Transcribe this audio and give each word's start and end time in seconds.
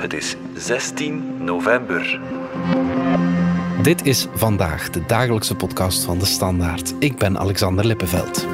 Het 0.00 0.12
is 0.12 0.36
16 0.54 1.44
november. 1.44 2.20
Dit 3.82 4.06
is 4.06 4.26
vandaag 4.34 4.90
de 4.90 5.06
dagelijkse 5.06 5.54
podcast 5.54 6.04
van 6.04 6.18
de 6.18 6.24
Standaard. 6.24 6.94
Ik 6.98 7.18
ben 7.18 7.38
Alexander 7.38 7.86
Lippenveld. 7.86 8.46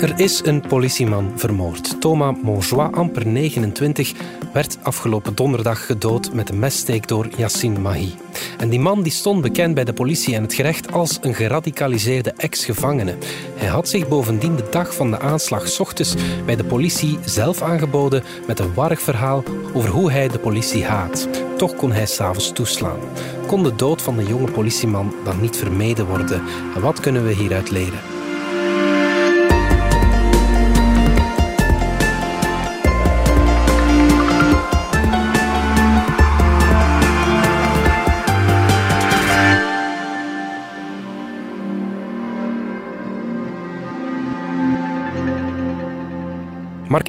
Er 0.00 0.20
is 0.20 0.40
een 0.44 0.60
politieman 0.60 1.32
vermoord. 1.36 2.00
Thomas 2.00 2.36
Monjoie, 2.42 2.88
amper 2.92 3.26
29, 3.26 4.12
werd 4.52 4.78
afgelopen 4.82 5.34
donderdag 5.34 5.86
gedood 5.86 6.32
met 6.32 6.48
een 6.48 6.58
messteek 6.58 7.08
door 7.08 7.28
Yassine 7.36 7.78
Mahi. 7.78 8.14
En 8.58 8.68
die 8.68 8.80
man 8.80 9.02
die 9.02 9.12
stond 9.12 9.42
bekend 9.42 9.74
bij 9.74 9.84
de 9.84 9.92
politie 9.92 10.34
en 10.34 10.42
het 10.42 10.54
gerecht 10.54 10.92
als 10.92 11.18
een 11.20 11.34
geradicaliseerde 11.34 12.32
ex-gevangene. 12.36 13.14
Hij 13.54 13.68
had 13.68 13.88
zich 13.88 14.08
bovendien 14.08 14.56
de 14.56 14.66
dag 14.70 14.94
van 14.94 15.10
de 15.10 15.18
aanslag 15.18 15.80
ochtends 15.80 16.14
bij 16.46 16.56
de 16.56 16.64
politie 16.64 17.18
zelf 17.24 17.62
aangeboden 17.62 18.22
met 18.46 18.58
een 18.58 18.74
warrig 18.74 19.00
verhaal 19.00 19.42
over 19.72 19.90
hoe 19.90 20.10
hij 20.10 20.28
de 20.28 20.38
politie 20.38 20.84
haat. 20.84 21.28
Toch 21.56 21.76
kon 21.76 21.92
hij 21.92 22.06
s'avonds 22.06 22.52
toeslaan. 22.52 23.00
Kon 23.46 23.62
de 23.62 23.76
dood 23.76 24.02
van 24.02 24.16
de 24.16 24.24
jonge 24.24 24.50
politieman 24.50 25.14
dan 25.24 25.40
niet 25.40 25.56
vermeden 25.56 26.06
worden? 26.06 26.42
En 26.74 26.80
wat 26.80 27.00
kunnen 27.00 27.26
we 27.26 27.32
hieruit 27.32 27.70
leren? 27.70 28.19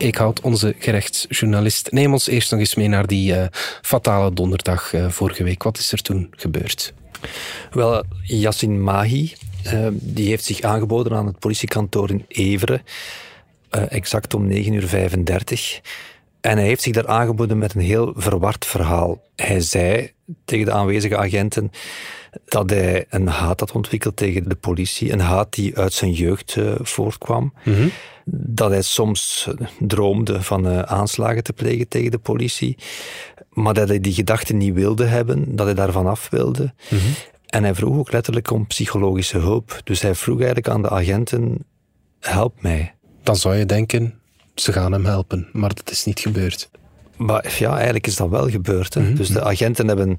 Eekhout, 0.01 0.41
onze 0.41 0.75
gerechtsjournalist. 0.79 1.91
Neem 1.91 2.11
ons 2.13 2.27
eerst 2.27 2.51
nog 2.51 2.59
eens 2.59 2.75
mee 2.75 2.87
naar 2.87 3.07
die 3.07 3.33
uh, 3.33 3.45
fatale 3.81 4.33
donderdag 4.33 4.93
uh, 4.93 5.09
vorige 5.09 5.43
week. 5.43 5.63
Wat 5.63 5.77
is 5.77 5.91
er 5.91 6.01
toen 6.01 6.27
gebeurd? 6.31 6.93
Wel, 7.71 8.03
Yassin 8.23 8.83
Mahi, 8.83 9.33
uh, 9.65 9.87
die 9.91 10.27
heeft 10.27 10.43
zich 10.43 10.61
aangeboden 10.61 11.17
aan 11.17 11.25
het 11.25 11.39
politiekantoor 11.39 12.09
in 12.09 12.25
Everen. 12.27 12.81
exact 13.69 14.33
om 14.33 14.51
9.35 14.51 14.55
uur. 14.71 15.81
En 16.41 16.57
hij 16.57 16.65
heeft 16.65 16.81
zich 16.81 16.93
daar 16.93 17.07
aangeboden 17.07 17.57
met 17.57 17.73
een 17.73 17.81
heel 17.81 18.13
verward 18.15 18.65
verhaal. 18.65 19.21
Hij 19.35 19.61
zei 19.61 20.11
tegen 20.45 20.65
de 20.65 20.71
aanwezige 20.71 21.17
agenten 21.17 21.71
dat 22.45 22.69
hij 22.69 23.05
een 23.09 23.27
haat 23.27 23.59
had 23.59 23.71
ontwikkeld 23.71 24.15
tegen 24.15 24.49
de 24.49 24.55
politie. 24.55 25.11
Een 25.11 25.19
haat 25.19 25.53
die 25.53 25.77
uit 25.77 25.93
zijn 25.93 26.11
jeugd 26.11 26.55
uh, 26.55 26.73
voortkwam. 26.79 27.53
Mhm. 27.63 27.87
Dat 28.25 28.69
hij 28.69 28.81
soms 28.81 29.49
droomde 29.79 30.43
van 30.43 30.67
uh, 30.67 30.79
aanslagen 30.79 31.43
te 31.43 31.53
plegen 31.53 31.87
tegen 31.87 32.11
de 32.11 32.17
politie. 32.17 32.77
Maar 33.49 33.73
dat 33.73 33.87
hij 33.87 33.99
die 33.99 34.13
gedachten 34.13 34.57
niet 34.57 34.73
wilde 34.73 35.05
hebben, 35.05 35.55
dat 35.55 35.65
hij 35.65 35.75
daarvan 35.75 36.07
af 36.07 36.29
wilde. 36.29 36.73
Mhm. 36.89 37.01
En 37.45 37.63
hij 37.63 37.75
vroeg 37.75 37.97
ook 37.97 38.11
letterlijk 38.11 38.51
om 38.51 38.67
psychologische 38.67 39.37
hulp. 39.37 39.81
Dus 39.83 40.01
hij 40.01 40.15
vroeg 40.15 40.37
eigenlijk 40.37 40.69
aan 40.69 40.81
de 40.81 40.89
agenten: 40.89 41.65
help 42.19 42.61
mij. 42.61 42.93
Dan 43.23 43.35
zou 43.35 43.55
je 43.55 43.65
denken, 43.65 44.13
ze 44.55 44.71
gaan 44.71 44.91
hem 44.91 45.05
helpen, 45.05 45.47
maar 45.51 45.73
dat 45.73 45.91
is 45.91 46.05
niet 46.05 46.19
gebeurd. 46.19 46.69
Maar 47.17 47.55
ja, 47.59 47.73
eigenlijk 47.75 48.07
is 48.07 48.15
dat 48.15 48.29
wel 48.29 48.49
gebeurd. 48.49 48.93
Hè. 48.93 49.01
Mhm. 49.01 49.15
Dus 49.15 49.27
de 49.27 49.43
agenten 49.43 49.87
hebben 49.87 50.17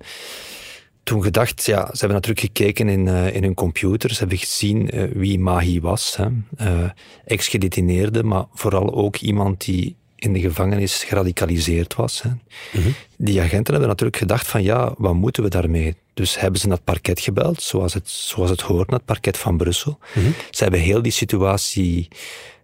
toen 1.03 1.23
gedacht, 1.23 1.65
ja, 1.65 1.85
ze 1.85 1.99
hebben 1.99 2.09
natuurlijk 2.09 2.41
gekeken 2.41 2.89
in, 2.89 3.07
uh, 3.07 3.35
in 3.35 3.43
hun 3.43 3.55
computer, 3.55 4.11
ze 4.11 4.19
hebben 4.19 4.39
gezien 4.39 4.97
uh, 4.97 5.11
wie 5.15 5.39
Mahi 5.39 5.81
was. 5.81 6.17
Hè. 6.17 6.29
Uh, 6.61 6.91
ex-gedetineerde, 7.25 8.23
maar 8.23 8.45
vooral 8.55 8.95
ook 8.95 9.17
iemand 9.17 9.65
die 9.65 9.97
in 10.17 10.33
de 10.33 10.41
gevangenis 10.41 11.05
geradicaliseerd 11.05 11.95
was. 11.95 12.23
Hè. 12.23 12.31
Mhm. 12.73 12.91
Die 13.17 13.41
agenten 13.41 13.73
hebben 13.73 13.89
natuurlijk 13.89 14.19
gedacht 14.19 14.47
van, 14.47 14.63
ja, 14.63 14.95
wat 14.97 15.15
moeten 15.15 15.43
we 15.43 15.49
daarmee? 15.49 15.97
Dus 16.15 16.39
hebben 16.39 16.61
ze 16.61 16.67
naar 16.67 16.77
het 16.77 16.85
parket 16.85 17.21
gebeld, 17.21 17.63
zoals 17.63 17.95
het, 17.95 18.09
zoals 18.09 18.51
het 18.51 18.61
hoort, 18.61 18.89
naar 18.89 18.99
het 18.99 19.07
parket 19.07 19.39
van 19.39 19.57
Brussel. 19.57 19.99
Mhm. 20.15 20.31
Ze 20.51 20.63
hebben 20.63 20.81
heel 20.81 21.03
die 21.03 21.13
situatie 21.13 22.09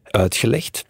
uitgelegd. 0.04 0.84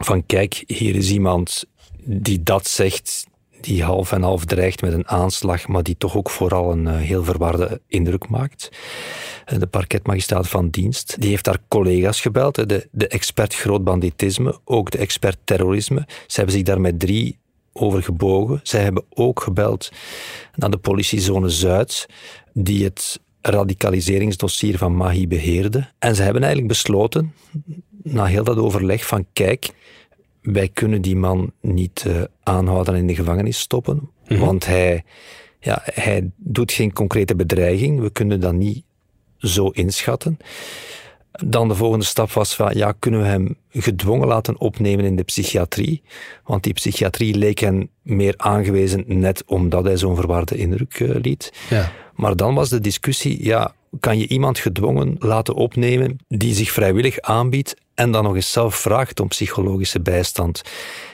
Van 0.00 0.26
kijk, 0.26 0.64
hier 0.66 0.94
is 0.94 1.10
iemand 1.10 1.64
die 2.04 2.42
dat 2.42 2.68
zegt, 2.68 3.26
die 3.64 3.82
half 3.82 4.12
en 4.12 4.22
half 4.22 4.44
dreigt 4.44 4.80
met 4.80 4.92
een 4.92 5.08
aanslag, 5.08 5.68
maar 5.68 5.82
die 5.82 5.96
toch 5.98 6.16
ook 6.16 6.30
vooral 6.30 6.72
een 6.72 6.86
uh, 6.86 6.96
heel 6.96 7.24
verwarde 7.24 7.80
indruk 7.86 8.28
maakt. 8.28 8.68
Uh, 9.52 9.58
de 9.58 9.66
parketmagistraat 9.66 10.48
van 10.48 10.68
dienst, 10.68 11.20
die 11.20 11.30
heeft 11.30 11.44
daar 11.44 11.58
collega's 11.68 12.20
gebeld, 12.20 12.68
de, 12.68 12.88
de 12.90 13.08
expert 13.08 13.54
groot 13.54 13.84
banditisme, 13.84 14.58
ook 14.64 14.90
de 14.90 14.98
expert 14.98 15.36
terrorisme. 15.44 16.04
Ze 16.26 16.36
hebben 16.36 16.54
zich 16.54 16.62
daar 16.62 16.80
met 16.80 17.00
drie 17.00 17.38
over 17.72 18.02
gebogen. 18.02 18.60
Zij 18.62 18.82
hebben 18.82 19.04
ook 19.08 19.42
gebeld 19.42 19.90
naar 20.54 20.70
de 20.70 20.78
politiezone 20.78 21.48
Zuid, 21.48 22.06
die 22.52 22.84
het 22.84 23.20
radicaliseringsdossier 23.40 24.78
van 24.78 24.96
Mahi 24.96 25.28
beheerde. 25.28 25.88
En 25.98 26.14
ze 26.14 26.22
hebben 26.22 26.42
eigenlijk 26.42 26.72
besloten, 26.72 27.34
na 28.02 28.24
heel 28.24 28.44
dat 28.44 28.56
overleg, 28.56 29.06
van 29.06 29.26
kijk, 29.32 29.70
wij 30.44 30.68
kunnen 30.68 31.02
die 31.02 31.16
man 31.16 31.52
niet 31.60 32.04
uh, 32.06 32.22
aanhouden 32.42 32.94
en 32.94 33.00
in 33.00 33.06
de 33.06 33.14
gevangenis 33.14 33.58
stoppen, 33.58 34.10
Mhm. 34.28 34.40
want 34.40 34.66
hij, 34.66 35.04
ja, 35.60 35.82
hij 35.84 36.30
doet 36.36 36.72
geen 36.72 36.92
concrete 36.92 37.36
bedreiging. 37.36 38.00
We 38.00 38.10
kunnen 38.10 38.40
dat 38.40 38.52
niet 38.52 38.82
zo 39.38 39.68
inschatten. 39.68 40.36
Dan 41.44 41.68
de 41.68 41.74
volgende 41.74 42.04
stap 42.04 42.30
was 42.30 42.54
van, 42.54 42.70
ja, 42.74 42.92
kunnen 42.98 43.20
we 43.20 43.26
hem 43.26 43.56
gedwongen 43.70 44.26
laten 44.28 44.60
opnemen 44.60 45.04
in 45.04 45.16
de 45.16 45.22
psychiatrie? 45.22 46.02
Want 46.44 46.62
die 46.62 46.72
psychiatrie 46.72 47.34
leek 47.34 47.58
hen 47.58 47.88
meer 48.02 48.34
aangewezen 48.36 49.04
net 49.06 49.42
omdat 49.46 49.84
hij 49.84 49.96
zo'n 49.96 50.16
verwarde 50.16 50.56
indruk 50.56 51.00
uh, 51.00 51.14
liet. 51.22 51.52
Ja. 51.70 51.92
Maar 52.14 52.36
dan 52.36 52.54
was 52.54 52.68
de 52.68 52.80
discussie, 52.80 53.44
ja, 53.44 53.74
kan 54.00 54.18
je 54.18 54.28
iemand 54.28 54.58
gedwongen 54.58 55.16
laten 55.18 55.54
opnemen 55.54 56.18
die 56.28 56.54
zich 56.54 56.70
vrijwillig 56.70 57.20
aanbiedt 57.20 57.74
en 57.94 58.10
dan 58.10 58.24
nog 58.24 58.34
eens 58.34 58.52
zelf 58.52 58.74
vraagt 58.74 59.20
om 59.20 59.28
psychologische 59.28 60.00
bijstand? 60.00 60.62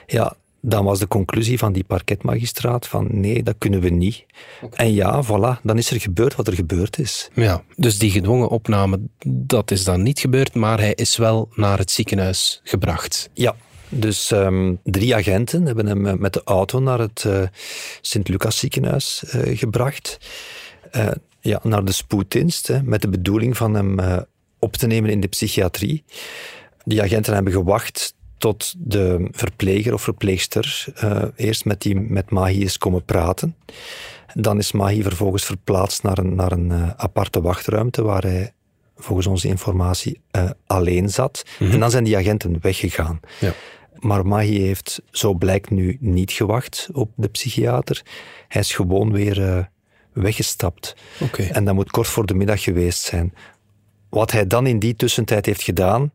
Ja, 0.07 0.37
dan 0.61 0.85
was 0.85 0.99
de 0.99 1.09
conclusie 1.09 1.59
van 1.59 1.73
die 1.73 1.85
parketmagistraat 1.85 2.87
van 2.87 3.09
nee, 3.11 3.43
dat 3.43 3.55
kunnen 3.59 3.81
we 3.81 3.89
niet. 3.89 4.25
Okay. 4.63 4.87
En 4.87 4.95
ja, 4.95 5.25
voilà, 5.25 5.61
dan 5.63 5.79
is 5.79 5.91
er 5.91 6.01
gebeurd 6.01 6.35
wat 6.35 6.47
er 6.47 6.55
gebeurd 6.55 6.99
is. 6.99 7.29
Ja, 7.35 7.63
dus 7.77 7.99
die 7.99 8.11
gedwongen 8.11 8.49
opname, 8.49 9.01
dat 9.27 9.71
is 9.71 9.85
dan 9.85 10.03
niet 10.03 10.21
gebeurd, 10.21 10.55
maar 10.55 10.79
hij 10.79 10.95
is 10.95 11.17
wel 11.17 11.49
naar 11.55 11.79
het 11.79 11.91
ziekenhuis 11.91 12.61
gebracht. 12.65 13.31
Ja, 13.33 13.57
dus 13.89 14.31
um, 14.31 14.81
drie 14.85 15.15
agenten 15.15 15.67
hebben 15.67 15.87
hem 15.87 16.21
met 16.21 16.33
de 16.33 16.43
auto 16.45 16.81
naar 16.81 16.99
het 16.99 17.25
uh, 17.27 17.43
Sint-Lucas 18.01 18.59
ziekenhuis 18.59 19.23
uh, 19.27 19.59
gebracht. 19.59 20.19
Uh, 20.97 21.09
ja, 21.41 21.61
naar 21.63 21.85
de 21.85 21.93
spoeddienst, 21.93 22.67
hè, 22.67 22.83
met 22.83 23.03
de 23.03 23.09
bedoeling 23.09 23.57
van 23.57 23.75
hem 23.75 23.99
op 24.59 24.77
te 24.77 24.87
nemen 24.87 25.11
in 25.11 25.21
de 25.21 25.29
psychiatrie. 25.29 26.05
Die 26.85 27.03
agenten 27.03 27.35
hebben 27.35 27.53
gewacht 27.53 28.15
tot 28.39 28.75
de 28.79 29.29
verpleger 29.31 29.95
of 29.95 30.03
verpleegster 30.03 30.87
uh, 31.05 31.23
eerst 31.37 31.65
met, 31.65 31.83
die, 31.83 32.01
met 32.01 32.31
Mahi 32.31 32.63
is 32.63 32.79
komen 32.79 33.05
praten. 33.05 33.57
Dan 34.35 34.59
is 34.59 34.73
Mahi 34.73 35.03
vervolgens 35.03 35.45
verplaatst 35.45 36.03
naar 36.03 36.19
een, 36.19 36.35
naar 36.35 36.53
een 36.53 36.71
uh, 36.71 36.91
aparte 36.97 37.41
wachtruimte 37.41 38.03
waar 38.03 38.23
hij 38.23 38.53
volgens 38.97 39.27
onze 39.27 39.49
informatie 39.49 40.21
uh, 40.33 40.51
alleen 40.67 41.09
zat. 41.09 41.45
Mhm. 41.59 41.73
En 41.73 41.81
dan 41.81 41.91
zijn 41.91 42.05
die 42.05 42.17
agenten 42.17 42.59
weggegaan. 42.61 43.21
Ja. 43.41 43.53
Maar 43.99 44.27
Mahi 44.27 44.61
heeft, 44.61 45.03
zo 45.11 45.35
blijkt 45.35 45.71
nu, 45.71 45.97
niet 46.01 46.33
gewacht 46.33 46.89
op 46.93 47.11
de 47.15 47.29
psychiater. 47.29 48.03
Hij 48.49 48.61
is 48.61 48.75
gewoon 48.75 49.13
weer 49.13 49.71
weggestapt. 50.13 50.97
Okay. 51.21 51.49
En 51.49 51.65
dat 51.65 51.75
moet 51.75 51.91
kort 51.91 52.09
voor 52.09 52.27
de 52.27 52.35
middag 52.35 52.63
geweest 52.63 53.03
zijn. 53.03 53.35
Wat 54.09 54.31
hij 54.33 54.47
dan 54.47 54.67
in 54.67 54.79
die 54.79 54.97
tussentijd 54.97 55.47
heeft 55.47 55.63
gedaan, 55.63 56.13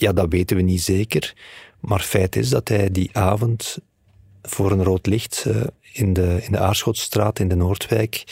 ja, 0.00 0.12
dat 0.12 0.26
weten 0.28 0.56
we 0.56 0.62
niet 0.62 0.82
zeker. 0.82 1.34
Maar 1.80 2.00
feit 2.00 2.36
is 2.36 2.48
dat 2.48 2.68
hij 2.68 2.90
die 2.90 3.10
avond 3.12 3.78
voor 4.42 4.70
een 4.70 4.84
rood 4.84 5.06
licht 5.06 5.44
uh, 5.46 5.62
in, 5.92 6.12
de, 6.12 6.38
in 6.42 6.52
de 6.52 6.58
Aarschotstraat 6.58 7.38
in 7.38 7.48
de 7.48 7.54
Noordwijk 7.54 8.24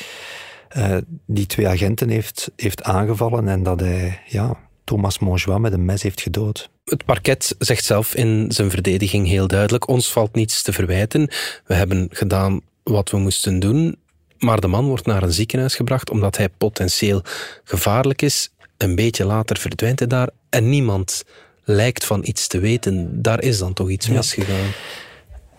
uh, 0.76 0.96
die 1.26 1.46
twee 1.46 1.68
agenten 1.68 2.08
heeft, 2.08 2.50
heeft 2.56 2.82
aangevallen 2.82 3.48
en 3.48 3.62
dat 3.62 3.80
hij 3.80 4.20
ja, 4.26 4.56
Thomas 4.84 5.18
Monjoie 5.18 5.58
met 5.58 5.72
een 5.72 5.84
mes 5.84 6.02
heeft 6.02 6.20
gedood. 6.20 6.70
Het 6.84 7.04
parket 7.04 7.54
zegt 7.58 7.84
zelf 7.84 8.14
in 8.14 8.44
zijn 8.48 8.70
verdediging 8.70 9.26
heel 9.26 9.46
duidelijk: 9.46 9.88
ons 9.88 10.12
valt 10.12 10.34
niets 10.34 10.62
te 10.62 10.72
verwijten. 10.72 11.30
We 11.64 11.74
hebben 11.74 12.08
gedaan 12.10 12.60
wat 12.82 13.10
we 13.10 13.18
moesten 13.18 13.58
doen. 13.58 13.96
Maar 14.38 14.60
de 14.60 14.66
man 14.66 14.86
wordt 14.86 15.06
naar 15.06 15.22
een 15.22 15.32
ziekenhuis 15.32 15.74
gebracht 15.74 16.10
omdat 16.10 16.36
hij 16.36 16.48
potentieel 16.48 17.22
gevaarlijk 17.64 18.22
is. 18.22 18.50
Een 18.76 18.94
beetje 18.94 19.24
later 19.24 19.58
verdwijnt 19.58 19.98
hij 19.98 20.08
daar 20.08 20.30
en 20.48 20.68
niemand 20.68 21.24
lijkt 21.68 22.04
van 22.04 22.20
iets 22.24 22.46
te 22.46 22.58
weten. 22.58 23.22
Daar 23.22 23.42
is 23.42 23.58
dan 23.58 23.72
toch 23.72 23.90
iets 23.90 24.06
Ja. 24.06 24.12
misgegaan. 24.12 24.70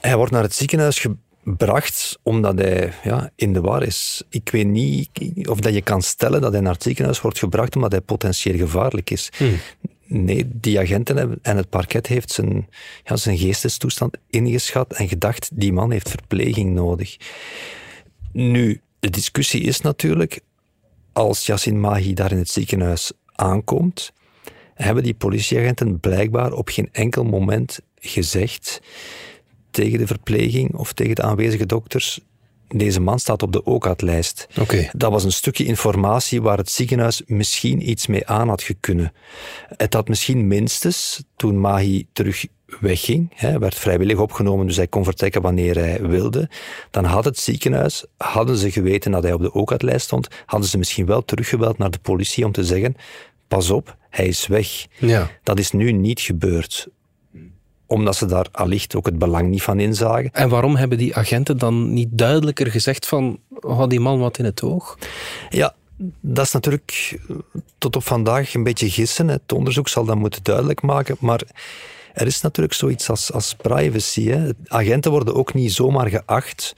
Hij 0.01 0.15
wordt 0.15 0.31
naar 0.31 0.44
het 0.44 0.56
ziekenhuis 0.56 1.06
gebracht 1.44 2.19
omdat 2.24 2.57
hij 2.59 2.94
ja, 3.04 3.31
in 3.36 3.54
de 3.54 3.62
war 3.62 3.83
is. 3.83 4.24
Ik 4.30 4.50
weet 4.50 4.68
niet 4.68 5.09
of 5.48 5.59
dat 5.59 5.74
je 5.74 5.81
kan 5.81 6.01
stellen 6.01 6.42
dat 6.42 6.51
hij 6.51 6.62
naar 6.62 6.74
het 6.74 6.83
ziekenhuis 6.83 7.21
wordt 7.21 7.39
gebracht 7.39 7.75
omdat 7.75 7.92
hij 7.92 8.01
potentieel 8.01 8.57
gevaarlijk 8.57 9.09
is. 9.09 9.30
Hmm. 9.38 9.57
Nee, 10.09 10.48
die 10.54 10.80
agenten 10.80 11.18
hebben, 11.18 11.39
en 11.42 11.57
het 11.57 11.69
parket 11.69 12.07
heeft 12.07 12.31
zijn, 12.31 12.68
ja, 13.03 13.15
zijn 13.15 13.38
geestestoestand 13.38 14.18
ingeschat 14.30 14.94
en 14.94 15.07
gedacht, 15.07 15.50
die 15.53 15.74
man 15.74 15.92
heeft 15.92 16.10
verpleging 16.10 16.74
nodig. 16.74 17.18
Nu, 18.31 18.81
de 19.00 19.10
discussie 19.10 19.62
is 19.62 19.81
natuurlijk, 19.81 20.39
als 21.13 21.45
Yassin 21.45 21.80
Mahi 21.80 22.13
daar 22.13 22.31
in 22.31 22.38
het 22.38 22.50
ziekenhuis 22.50 23.12
aankomt, 23.36 24.12
hebben 24.77 25.03
die 25.03 25.13
politieagenten 25.13 26.00
blijkbaar 26.00 26.51
op 26.53 26.69
geen 26.69 26.89
enkel 26.91 27.24
moment 27.24 27.79
gezegd 28.00 28.81
tegen 29.71 30.00
de 30.00 30.07
verpleging 30.07 30.75
of 30.75 30.94
tegen 30.94 31.15
de 31.15 31.21
aanwezige 31.21 31.65
dokters, 31.65 32.19
deze 32.68 33.00
man 33.00 33.19
staat 33.19 33.44
op 33.44 33.51
de 33.51 33.63
OCAT-lijst. 33.63 34.47
Oké. 34.59 34.89
Dat 34.91 35.12
was 35.12 35.24
een 35.24 35.31
stukje 35.31 35.65
informatie 35.65 36.41
waar 36.41 36.57
het 36.57 36.69
ziekenhuis 36.69 37.21
misschien 37.25 37.89
iets 37.89 38.07
mee 38.07 38.27
aan 38.27 38.47
had 38.47 38.69
kunnen. 38.79 39.13
Het 39.77 39.94
had 39.94 40.07
misschien 40.07 40.47
minstens, 40.47 41.24
toen 41.35 41.59
Mahi 41.59 42.07
terug 42.13 42.45
wegging, 42.79 43.31
hij 43.35 43.59
werd 43.59 43.75
vrijwillig 43.75 44.18
opgenomen, 44.18 44.68
dus 44.68 44.75
hij 44.75 44.88
kon 44.88 45.03
vertrekken 45.03 45.41
wanneer 45.41 45.77
hij 45.77 46.01
wilde, 46.01 46.50
dan 46.91 47.03
had 47.03 47.25
het 47.25 47.39
ziekenhuis, 47.39 48.06
hadden 48.18 48.57
ze 48.57 48.71
geweten 48.71 49.12
dat 49.12 49.24
hij 49.24 49.33
op 49.33 49.41
de 49.41 49.53
OCAT-lijst 49.53 50.06
stond, 50.06 50.27
hadden 50.45 50.69
ze 50.69 50.77
misschien 50.77 51.06
wel 51.06 51.25
teruggebeld 51.25 51.77
naar 51.77 51.91
de 51.91 52.00
politie 52.00 52.45
om 52.45 52.51
te 52.51 52.63
zeggen, 52.63 52.95
pas 53.47 53.69
op, 53.69 53.97
hij 54.17 54.27
is 54.27 54.47
weg. 54.47 54.85
Ja. 54.99 55.29
Dat 55.43 55.59
is 55.59 55.71
nu 55.71 55.91
niet 55.91 56.19
gebeurd 56.19 56.87
omdat 57.85 58.15
ze 58.15 58.25
daar 58.25 58.47
allicht 58.51 58.95
ook 58.95 59.05
het 59.05 59.19
belang 59.19 59.49
niet 59.49 59.61
van 59.61 59.79
inzagen. 59.79 60.29
En 60.31 60.49
waarom 60.49 60.75
hebben 60.75 60.97
die 60.97 61.15
agenten 61.15 61.57
dan 61.57 61.93
niet 61.93 62.07
duidelijker 62.11 62.71
gezegd 62.71 63.05
van, 63.05 63.39
had 63.59 63.89
die 63.89 63.99
man 63.99 64.19
wat 64.19 64.37
in 64.37 64.45
het 64.45 64.63
oog? 64.63 64.97
Ja, 65.49 65.75
dat 66.21 66.45
is 66.45 66.51
natuurlijk 66.51 67.19
tot 67.77 67.95
op 67.95 68.03
vandaag 68.03 68.53
een 68.53 68.63
beetje 68.63 68.89
gissen. 68.89 69.27
Het 69.27 69.51
onderzoek 69.53 69.87
zal 69.87 70.05
dat 70.05 70.15
moeten 70.15 70.43
duidelijk 70.43 70.81
maken, 70.81 71.17
maar 71.19 71.41
er 72.13 72.27
is 72.27 72.41
natuurlijk 72.41 72.75
zoiets 72.75 73.09
als, 73.09 73.31
als 73.31 73.55
privacy. 73.55 74.27
Hè. 74.27 74.49
Agenten 74.67 75.11
worden 75.11 75.35
ook 75.35 75.53
niet 75.53 75.73
zomaar 75.73 76.07
geacht 76.09 76.75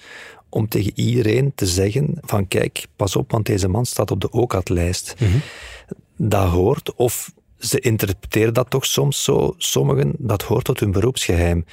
om 0.50 0.68
tegen 0.68 0.92
iedereen 0.96 1.52
te 1.56 1.66
zeggen 1.66 2.18
van 2.22 2.48
kijk, 2.48 2.86
pas 2.96 3.16
op, 3.16 3.32
want 3.32 3.46
deze 3.46 3.68
man 3.68 3.86
staat 3.86 4.12
op 4.12 4.22
de 4.22 4.32
OCAT-lijst. 4.32 5.16
Dat 6.22 6.48
hoort, 6.48 6.94
of 6.96 7.32
ze 7.60 7.80
interpreteren 7.80 8.54
dat 8.54 8.70
toch 8.70 8.86
soms 8.86 9.24
zo, 9.24 9.54
sommigen, 9.58 10.14
dat 10.18 10.42
hoort 10.42 10.66
tot 10.66 10.80
hun 10.80 10.92
beroepsgeheim. 10.92 11.66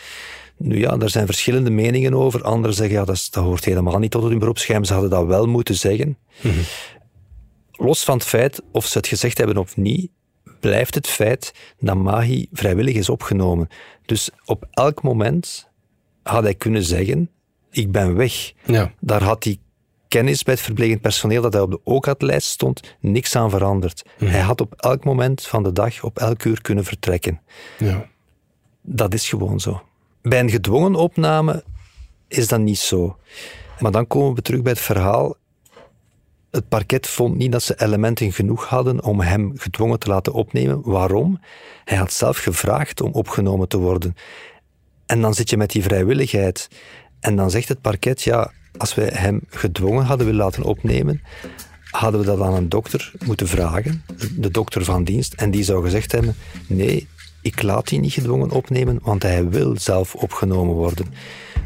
Nu 0.58 0.78
ja, 0.78 0.96
daar 0.96 1.10
zijn 1.10 1.26
verschillende 1.26 1.70
meningen 1.70 2.14
over. 2.14 2.43
Anderen 2.43 2.76
zeggen, 2.76 2.94
ja, 2.94 3.04
dat, 3.04 3.14
is, 3.14 3.31
dat 3.31 3.44
hoort 3.44 3.64
helemaal 3.64 3.98
niet 3.98 4.10
tot 4.10 4.22
hun 4.22 4.38
beroepsgeheim. 4.38 4.84
Ze 4.84 4.93
hadden 4.93 5.10
dat 5.10 5.26
wel 5.26 5.46
moeten 5.46 5.75
zeggen. 5.75 6.19
Los 7.72 8.04
van 8.04 8.16
het 8.16 8.26
feit 8.26 8.62
of 8.72 8.87
ze 8.87 8.98
het 8.98 9.06
gezegd 9.06 9.38
hebben 9.38 9.56
of 9.56 9.76
niet, 9.76 10.10
blijft 10.60 10.94
het 10.94 11.06
feit 11.06 11.54
dat 11.78 11.96
Mahi 11.96 12.49
vrijwillig 12.52 12.94
is 12.94 13.08
opgenomen. 13.08 13.69
Dus 14.06 14.31
op 14.44 14.66
elk 14.70 15.02
moment 15.02 15.69
had 16.22 16.42
hij 16.42 16.54
kunnen 16.54 16.82
zeggen, 16.82 17.31
ik 17.70 17.92
ben 17.92 18.16
weg. 18.16 18.52
Ja. 18.64 18.92
Daar 19.00 19.22
had 19.22 19.44
hij 19.44 19.58
kennis 20.16 20.42
bij 20.42 20.54
het 20.54 20.62
verplegend 20.62 21.00
personeel 21.00 21.42
dat 21.42 21.52
hij 21.52 21.62
op 21.62 21.70
de 21.70 21.80
OCAT-lijst 21.84 22.48
stond, 22.48 22.96
niks 23.00 23.36
aan 23.36 23.50
veranderd. 23.50 24.04
Hij 24.18 24.40
had 24.40 24.60
op 24.60 24.74
elk 24.74 25.04
moment 25.04 25.46
van 25.46 25.62
de 25.62 25.72
dag, 25.72 26.02
op 26.02 26.18
elk 26.18 26.44
uur 26.44 26.62
kunnen 26.62 26.84
vertrekken. 26.84 27.40
ja. 27.78 28.06
Dat 28.88 29.14
is 29.14 29.28
gewoon 29.28 29.60
zo. 29.60 29.82
Bij 30.22 30.40
een 30.40 30.50
gedwongen 30.50 30.94
opname 30.94 31.64
is 32.28 32.48
dat 32.48 32.60
niet 32.60 32.78
zo. 32.78 33.16
Maar 33.78 33.90
dan 33.90 34.06
komen 34.06 34.34
we 34.34 34.42
terug 34.42 34.62
bij 34.62 34.72
het 34.72 34.80
verhaal. 34.80 35.36
Het 36.50 36.68
parket 36.68 37.06
vond 37.06 37.36
niet 37.36 37.52
dat 37.52 37.62
ze 37.62 37.82
elementen 37.82 38.32
genoeg 38.32 38.68
hadden 38.68 39.04
om 39.04 39.20
hem 39.20 39.52
gedwongen 39.56 39.98
te 39.98 40.08
laten 40.08 40.32
opnemen. 40.32 40.80
Waarom? 40.82 41.40
Hij 41.84 41.96
had 41.96 42.12
zelf 42.12 42.38
gevraagd 42.38 43.00
om 43.00 43.12
opgenomen 43.12 43.68
te 43.68 43.78
worden. 43.78 44.16
En 45.06 45.20
dan 45.20 45.34
zit 45.34 45.50
je 45.50 45.56
met 45.56 45.70
die 45.70 45.82
vrijwilligheid. 45.82 46.68
En 47.20 47.36
dan 47.36 47.50
zegt 47.50 47.68
het 47.68 47.80
parket, 47.80 48.22
ja, 48.22 48.52
als 48.78 48.94
we 48.94 49.02
hem 49.02 49.40
gedwongen 49.50 50.05
hadden 50.05 50.26
willen 50.26 50.40
laten 50.40 50.62
opnemen, 50.62 51.23
hadden 51.90 52.20
we 52.20 52.26
dat 52.26 52.40
aan 52.40 52.55
een 52.55 52.69
dokter 52.69 53.12
moeten 53.25 53.49
vragen, 53.49 54.02
de 54.37 54.50
dokter 54.50 54.84
van 54.84 55.05
dienst, 55.05 55.32
en 55.32 55.50
die 55.50 55.64
zou 55.64 55.84
gezegd 55.84 56.12
hebben, 56.12 56.37
nee, 56.67 57.08
ik 57.40 57.62
laat 57.62 57.88
die 57.88 58.00
niet 58.00 58.12
gedwongen 58.12 58.50
opnemen, 58.50 58.99
want 59.02 59.23
hij 59.23 59.49
wil 59.49 59.78
zelf 59.78 60.14
opgenomen 60.14 60.75
worden. 60.75 61.06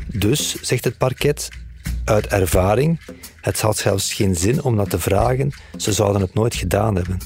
Dus, 0.07 0.62
zegt 0.62 0.85
het 0.85 0.99
parket, 0.99 1.49
uit 2.05 2.27
ervaring, 2.27 3.01
het 3.41 3.61
had 3.61 3.79
zelfs 3.79 4.12
geen 4.12 4.37
zin 4.37 4.62
om 4.62 4.77
dat 4.77 4.91
te 4.91 4.99
vragen, 4.99 5.53
ze 5.77 5.93
zouden 5.93 6.21
het 6.21 6.35
nooit 6.35 6.55
gedaan 6.55 6.95
hebben. 6.95 7.19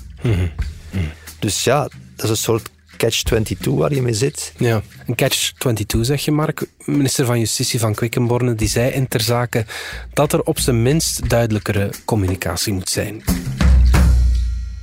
Dus 1.39 1.65
ja, 1.65 1.83
dat 2.17 2.25
is 2.25 2.31
een 2.31 2.37
soort 2.37 2.71
catch-22 2.97 3.71
waar 3.71 3.95
je 3.95 4.03
mee 4.03 4.15
zit. 4.15 4.53
Ja, 4.57 4.83
een 5.07 5.15
catch-22 5.15 6.01
zeg 6.01 6.25
je, 6.25 6.33
Mark. 6.33 6.67
Minister 6.85 7.27
van 7.27 7.39
Justitie 7.39 7.81
van 7.81 7.95
Quickenborne 7.95 8.55
die 8.55 8.69
zei 8.69 8.91
in 8.91 9.09
ter 9.09 9.21
zake 9.21 9.65
dat 10.13 10.33
er 10.33 10.43
op 10.43 10.59
zijn 10.59 10.83
minst 10.83 11.29
duidelijkere 11.29 11.91
communicatie 12.05 12.73
moet 12.73 12.91
zijn. 12.91 13.23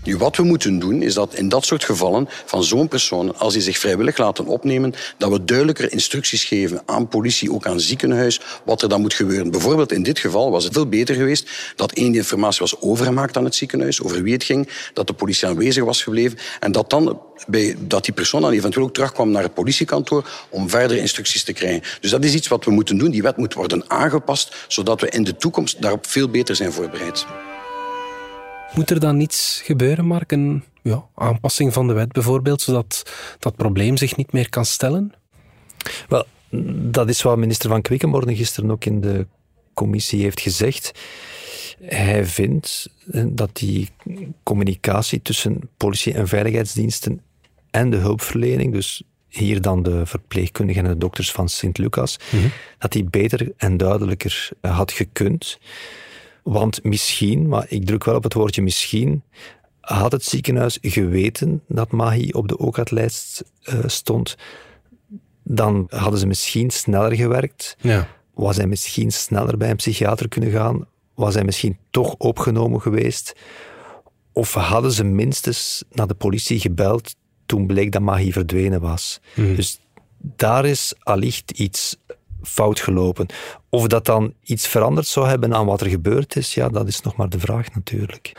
Nu, 0.04 0.18
wat 0.18 0.36
we 0.36 0.44
moeten 0.44 0.80
doen, 0.80 1.02
is 1.02 1.14
dat 1.14 1.34
in 1.34 1.50
dat 1.50 1.66
soort 1.66 1.84
gevallen 1.84 2.28
van 2.46 2.64
zo'n 2.64 2.88
persoon, 2.88 3.38
als 3.38 3.54
die 3.54 3.62
zich 3.62 3.78
vrijwillig 3.78 4.18
laten 4.18 4.46
opnemen, 4.46 4.94
dat 5.18 5.32
we 5.32 5.44
duidelijker 5.44 5.92
instructies 5.92 6.44
geven 6.44 6.82
aan 6.86 7.08
politie, 7.08 7.52
ook 7.52 7.66
aan 7.66 7.80
ziekenhuis, 7.80 8.42
wat 8.66 8.82
er 8.82 8.90
dan 8.90 9.02
moet 9.02 9.14
gebeuren. 9.14 9.52
Bijvoorbeeld 9.52 9.92
in 9.92 10.04
dit 10.04 10.20
geval 10.20 10.52
was 10.52 10.64
het 10.64 10.74
veel 10.74 10.88
beter 10.88 11.16
geweest 11.16 11.50
dat 11.76 11.92
één 11.92 12.16
informatie 12.16 12.60
was 12.60 12.82
overgemaakt 12.82 13.38
aan 13.38 13.44
het 13.44 13.56
ziekenhuis, 13.56 14.02
over 14.02 14.24
wie 14.24 14.34
het 14.34 14.44
ging, 14.44 14.70
dat 14.94 15.08
de 15.08 15.14
politie 15.14 15.48
aanwezig 15.48 15.84
was 15.84 16.04
gebleven 16.04 16.38
en 16.60 16.72
dat 16.72 16.90
dan 16.90 17.22
bij, 17.48 17.76
dat 17.80 18.06
die 18.06 18.14
persoon 18.14 18.42
dan 18.42 18.52
eventueel 18.52 18.86
ook 18.86 18.94
terugkwam 18.94 19.32
naar 19.32 19.44
het 19.44 19.54
politiekantoor 19.54 20.30
om 20.50 20.70
verdere 20.70 21.00
instructies 21.00 21.44
te 21.44 21.54
krijgen. 21.54 21.84
Dus 22.02 22.12
dat 22.12 22.24
is 22.24 22.34
iets 22.34 22.48
wat 22.48 22.66
we 22.66 22.72
moeten 22.72 22.98
doen. 22.98 23.12
Die 23.12 23.22
wet 23.22 23.38
moet 23.38 23.54
worden 23.54 23.90
aangepast, 23.90 24.56
zodat 24.68 25.02
we 25.02 25.10
in 25.10 25.24
de 25.24 25.36
toekomst 25.36 25.82
daarop 25.82 26.08
veel 26.08 26.30
beter 26.30 26.56
zijn 26.56 26.72
voorbereid. 26.72 27.26
Moet 28.74 28.90
er 28.90 29.00
dan 29.00 29.20
iets 29.20 29.62
gebeuren, 29.64 30.06
Mark? 30.06 30.32
Een 30.32 30.64
ja, 30.82 31.06
aanpassing 31.16 31.74
van 31.74 31.88
de 31.88 31.94
wet 31.94 32.12
bijvoorbeeld, 32.12 32.62
zodat 32.62 33.12
dat 33.40 33.56
probleem 33.56 33.98
zich 33.98 34.16
niet 34.16 34.32
meer 34.32 34.50
kan 34.50 34.66
stellen? 34.66 35.14
Wel, 36.08 36.26
dat 36.92 37.10
is 37.10 37.22
wat 37.22 37.38
minister 37.38 37.70
van 37.70 37.82
Quickenborne 37.82 38.36
gisteren 38.36 38.72
ook 38.72 38.86
in 38.86 39.02
de 39.02 39.28
commissie 39.74 40.22
heeft 40.22 40.40
gezegd. 40.40 40.92
Hij 41.82 42.26
vindt 42.26 42.90
eh, 43.12 43.24
dat 43.28 43.56
die 43.58 43.90
communicatie 44.44 45.22
tussen 45.22 45.70
politie 45.78 46.14
en 46.14 46.28
veiligheidsdiensten 46.28 47.22
en 47.72 47.90
de 47.90 47.98
hulpverlening, 47.98 48.74
dus 48.74 49.04
hier 49.28 49.62
dan 49.62 49.84
de 49.84 50.06
verpleegkundigen 50.06 50.86
en 50.86 50.92
de 50.92 50.98
dokters 50.98 51.32
van 51.32 51.50
Sint-Lucas, 51.50 52.20
dat 52.78 52.92
die 52.92 53.04
beter 53.04 53.52
en 53.58 53.78
duidelijker 53.78 54.50
eh, 54.62 54.78
had 54.78 54.92
gekund. 54.92 55.60
Want 56.44 56.84
misschien, 56.84 57.48
maar 57.48 57.66
ik 57.70 57.86
druk 57.86 58.04
wel 58.04 58.16
op 58.16 58.24
het 58.24 58.34
woordje 58.34 58.62
misschien, 58.62 59.24
had 59.80 60.12
het 60.12 60.24
ziekenhuis 60.24 60.78
geweten 60.82 61.64
dat 61.68 61.92
Mahi 61.92 62.30
op 62.32 62.48
de 62.48 62.58
OCAT-lijst 62.58 63.44
uh, 63.64 63.80
stond, 63.86 64.38
dan 65.44 65.86
hadden 65.90 66.20
ze 66.20 66.28
misschien 66.28 66.70
sneller 66.70 67.16
gewerkt. 67.16 67.76
Ja. 67.82 68.08
Was 68.34 68.58
hij 68.58 68.68
misschien 68.68 69.12
sneller 69.12 69.58
bij 69.58 69.70
een 69.70 69.76
psychiater 69.76 70.28
kunnen 70.28 70.52
gaan? 70.52 70.88
Was 71.16 71.34
hij 71.34 71.44
misschien 71.44 71.78
toch 71.90 72.16
opgenomen 72.18 72.82
geweest? 72.82 73.36
Of 74.32 74.54
hadden 74.54 74.92
ze 74.92 75.04
minstens 75.04 75.84
naar 75.92 76.08
de 76.08 76.14
politie 76.14 76.60
gebeld 76.60 77.16
toen 77.46 77.68
bleek 77.68 77.92
dat 77.92 78.02
Mahi 78.02 78.32
verdwenen 78.32 78.82
was? 78.82 79.20
Dus 79.36 79.80
daar 80.18 80.66
is 80.66 80.94
allicht 81.00 81.52
iets 81.52 81.98
fout 82.44 82.80
gelopen. 82.80 83.26
Of 83.70 83.88
dat 83.88 84.06
dan 84.06 84.34
iets 84.44 84.68
veranderd 84.68 85.08
zou 85.08 85.28
hebben 85.28 85.54
aan 85.54 85.66
wat 85.66 85.82
er 85.82 85.90
gebeurd 85.90 86.36
is, 86.36 86.54
ja, 86.54 86.70
dat 86.70 86.88
is 86.88 87.02
nog 87.02 87.16
maar 87.16 87.30
de 87.30 87.40
vraag 87.40 87.74
natuurlijk. 87.74 88.34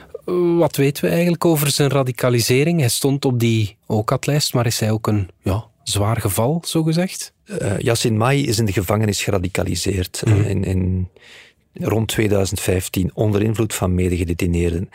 Wat 0.59 0.76
weten 0.76 1.04
we 1.04 1.11
eigenlijk 1.11 1.44
over 1.44 1.71
zijn 1.71 1.90
radicalisering? 1.90 2.80
Hij 2.80 2.88
stond 2.88 3.25
op 3.25 3.38
die 3.38 3.76
OCAT-lijst, 3.87 4.54
maar 4.54 4.66
is 4.66 4.80
hij 4.80 4.90
ook 4.90 5.06
een 5.06 5.28
ja, 5.42 5.64
zwaar 5.82 6.21
geval, 6.21 6.62
zogezegd? 6.64 7.32
Uh, 7.47 7.78
Yassin 7.78 8.16
Mai 8.16 8.47
is 8.47 8.59
in 8.59 8.64
de 8.64 8.73
gevangenis 8.73 9.23
geradicaliseerd 9.23 10.23
mm. 10.25 10.42
in, 10.42 10.64
in, 10.64 11.09
rond 11.73 12.09
2015 12.09 13.11
onder 13.14 13.42
invloed 13.42 13.75
van 13.75 13.94
medegedetineerden. 13.94 14.90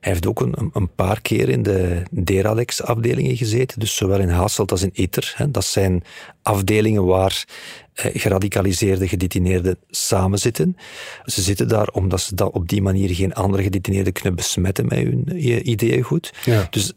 Hij 0.00 0.12
heeft 0.12 0.26
ook 0.26 0.40
een, 0.40 0.70
een 0.72 0.94
paar 0.94 1.20
keer 1.20 1.48
in 1.48 1.62
de 1.62 2.02
Deralex-afdelingen 2.10 3.36
gezeten, 3.36 3.80
dus 3.80 3.96
zowel 3.96 4.18
in 4.20 4.28
Hasselt 4.28 4.70
als 4.70 4.82
in 4.82 4.90
Itter. 4.92 5.32
Hè. 5.36 5.50
Dat 5.50 5.64
zijn 5.64 6.04
afdelingen 6.42 7.04
waar 7.04 7.44
eh, 7.92 8.10
geradicaliseerde 8.14 9.08
gedetineerden 9.08 9.76
samen 9.90 10.38
zitten. 10.38 10.76
Ze 11.24 11.42
zitten 11.42 11.68
daar 11.68 11.88
omdat 11.88 12.20
ze 12.20 12.34
dat 12.34 12.52
op 12.52 12.68
die 12.68 12.82
manier 12.82 13.14
geen 13.14 13.34
andere 13.34 13.62
gedetineerden 13.62 14.12
kunnen 14.12 14.34
besmetten 14.34 14.86
met 14.86 14.98
hun 14.98 15.48
ideeën 15.70 16.02
goed. 16.02 16.32
Ja. 16.44 16.66
Dus 16.70 16.92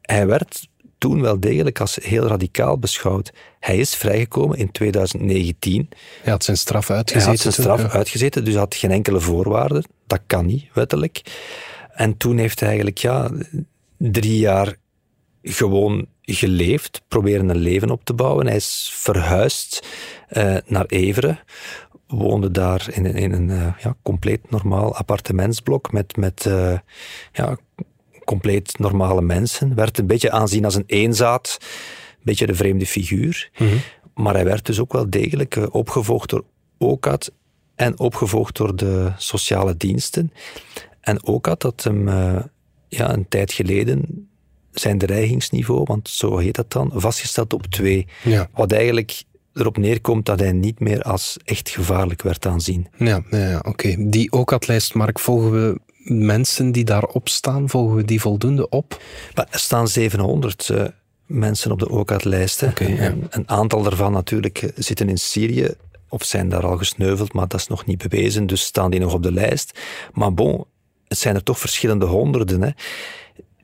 hij 0.00 0.26
werd 0.26 0.68
toen 1.02 1.20
wel 1.20 1.40
degelijk 1.40 1.80
als 1.80 1.98
heel 2.02 2.26
radicaal 2.26 2.78
beschouwd. 2.78 3.32
Hij 3.60 3.78
is 3.78 3.94
vrijgekomen 3.94 4.58
in 4.58 4.70
2019. 4.70 5.88
Hij 6.22 6.32
had 6.32 6.44
zijn 6.44 6.56
straf 6.56 6.90
uitgezeten. 6.90 7.20
Hij 7.20 7.30
had 7.30 7.54
zijn 7.54 7.54
straf 7.54 7.94
uitgezeten, 7.94 8.44
dus 8.44 8.54
had 8.54 8.74
geen 8.74 8.90
enkele 8.90 9.20
voorwaarden. 9.20 9.84
Dat 10.06 10.20
kan 10.26 10.46
niet, 10.46 10.64
wettelijk. 10.72 11.22
En 12.02 12.16
toen 12.16 12.38
heeft 12.38 12.60
hij 12.60 12.68
eigenlijk 12.68 12.98
ja, 12.98 13.30
drie 13.96 14.38
jaar 14.38 14.76
gewoon 15.42 16.06
geleefd, 16.22 17.02
proberen 17.08 17.48
een 17.48 17.56
leven 17.56 17.90
op 17.90 18.04
te 18.04 18.14
bouwen. 18.14 18.46
Hij 18.46 18.56
is 18.56 18.90
verhuisd 18.94 19.86
uh, 20.30 20.56
naar 20.66 20.86
Everen, 20.86 21.40
woonde 22.06 22.50
daar 22.50 22.86
in, 22.90 23.06
in 23.06 23.32
een 23.32 23.48
uh, 23.48 23.74
ja, 23.78 23.96
compleet 24.02 24.50
normaal 24.50 24.94
appartementsblok 24.94 25.92
met, 25.92 26.16
met 26.16 26.44
uh, 26.48 26.78
ja, 27.32 27.56
compleet 28.24 28.78
normale 28.78 29.22
mensen. 29.22 29.74
Werd 29.74 29.98
een 29.98 30.06
beetje 30.06 30.30
aanzien 30.30 30.64
als 30.64 30.74
een 30.74 30.84
eenzaad, 30.86 31.56
een 31.60 32.16
beetje 32.22 32.46
de 32.46 32.54
vreemde 32.54 32.86
figuur. 32.86 33.50
Mm 33.58 33.68
-hmm. 33.68 33.80
Maar 34.14 34.34
hij 34.34 34.44
werd 34.44 34.66
dus 34.66 34.80
ook 34.80 34.92
wel 34.92 35.10
degelijk 35.10 35.68
opgevolgd 35.70 36.30
door 36.30 36.44
OCAT 36.78 37.32
en 37.74 37.98
opgevolgd 37.98 38.56
door 38.56 38.76
de 38.76 39.12
sociale 39.16 39.76
diensten. 39.76 40.32
En 41.02 41.26
OCAT 41.26 41.62
had 41.62 41.82
hem 41.82 42.08
ja, 42.88 43.12
een 43.12 43.28
tijd 43.28 43.52
geleden 43.52 44.28
zijn 44.72 44.98
dreigingsniveau, 44.98 45.82
want 45.84 46.08
zo 46.08 46.38
heet 46.38 46.54
dat 46.54 46.72
dan, 46.72 46.90
vastgesteld 46.94 47.52
op 47.52 47.66
twee. 47.66 48.06
Ja. 48.22 48.48
Wat 48.54 48.72
eigenlijk 48.72 49.22
erop 49.54 49.76
neerkomt 49.76 50.26
dat 50.26 50.40
hij 50.40 50.52
niet 50.52 50.80
meer 50.80 51.02
als 51.02 51.36
echt 51.44 51.68
gevaarlijk 51.68 52.22
werd 52.22 52.46
aanzien. 52.46 52.88
Ja, 52.96 53.22
ja 53.30 53.62
oké. 53.66 53.94
Die 53.98 54.32
OCAT-lijst, 54.32 54.94
Mark, 54.94 55.18
volgen 55.18 55.52
we 55.52 55.80
mensen 56.04 56.72
die 56.72 56.84
daarop 56.84 57.28
staan, 57.28 57.68
volgen 57.68 57.96
we 57.96 58.04
die 58.04 58.20
voldoende 58.20 58.68
op? 58.68 59.02
Maar 59.34 59.46
er 59.50 59.58
staan 59.58 59.88
700 59.88 60.68
uh, 60.68 60.84
mensen 61.26 61.70
op 61.70 61.78
de 61.78 61.88
OCAT-lijst. 61.88 62.62
Okay, 62.62 62.94
ja. 62.94 63.14
Een 63.30 63.48
aantal 63.48 63.82
daarvan 63.82 64.12
natuurlijk 64.12 64.72
zitten 64.76 65.08
in 65.08 65.18
Syrië 65.18 65.68
of 66.08 66.24
zijn 66.24 66.48
daar 66.48 66.66
al 66.66 66.76
gesneuveld, 66.76 67.32
maar 67.32 67.48
dat 67.48 67.60
is 67.60 67.66
nog 67.66 67.86
niet 67.86 68.08
bewezen, 68.08 68.46
dus 68.46 68.62
staan 68.62 68.90
die 68.90 69.00
nog 69.00 69.14
op 69.14 69.22
de 69.22 69.32
lijst. 69.32 69.78
Maar 70.12 70.34
bon, 70.34 70.64
het 71.12 71.20
zijn 71.20 71.34
er 71.34 71.42
toch 71.42 71.58
verschillende 71.58 72.06
honderden. 72.06 72.62
Hè. 72.62 72.70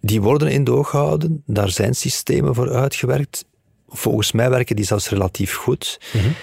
Die 0.01 0.23
worden 0.23 0.51
in 0.51 0.65
doog 0.65 0.91
gehouden, 0.91 1.43
daar 1.47 1.71
zijn 1.71 1.95
systemen 1.95 2.55
voor 2.55 2.71
uitgewerkt. 2.71 3.45
Volgens 3.89 4.33
mij 4.33 4.51
werken 4.51 4.77
die 4.77 4.85
zelfs 4.85 5.09
relatief 5.09 5.55
goed. 5.55 6.01
Mm 6.13 6.35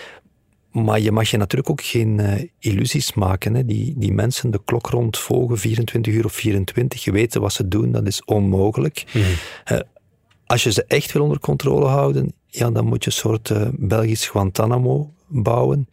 Maar 0.83 0.99
je 0.99 1.11
mag 1.11 1.29
je 1.29 1.37
natuurlijk 1.37 1.69
ook 1.69 1.81
geen 1.81 2.19
uh, 2.19 2.43
illusies 2.59 3.13
maken. 3.13 3.53
Hè. 3.55 3.65
Die, 3.65 3.93
die 3.97 4.13
mensen 4.13 4.51
de 4.51 4.61
klok 4.65 4.87
rond 4.87 5.17
volgen, 5.17 5.57
24 5.57 6.13
uur 6.13 6.25
of 6.25 6.33
24, 6.33 7.03
je 7.03 7.11
weten 7.11 7.41
wat 7.41 7.53
ze 7.53 7.67
doen, 7.67 7.91
dat 7.91 8.07
is 8.07 8.23
onmogelijk. 8.23 9.03
Mm 9.13 9.23
uh, 9.71 9.79
als 10.45 10.63
je 10.63 10.71
ze 10.71 10.85
echt 10.87 11.11
wil 11.11 11.21
onder 11.21 11.39
controle 11.39 11.85
houden, 11.85 12.33
ja, 12.47 12.71
dan 12.71 12.85
moet 12.85 13.03
je 13.03 13.09
een 13.09 13.15
soort 13.15 13.49
uh, 13.49 13.67
Belgisch 13.71 14.27
Guantanamo 14.27 15.13
bouwen. 15.27 15.89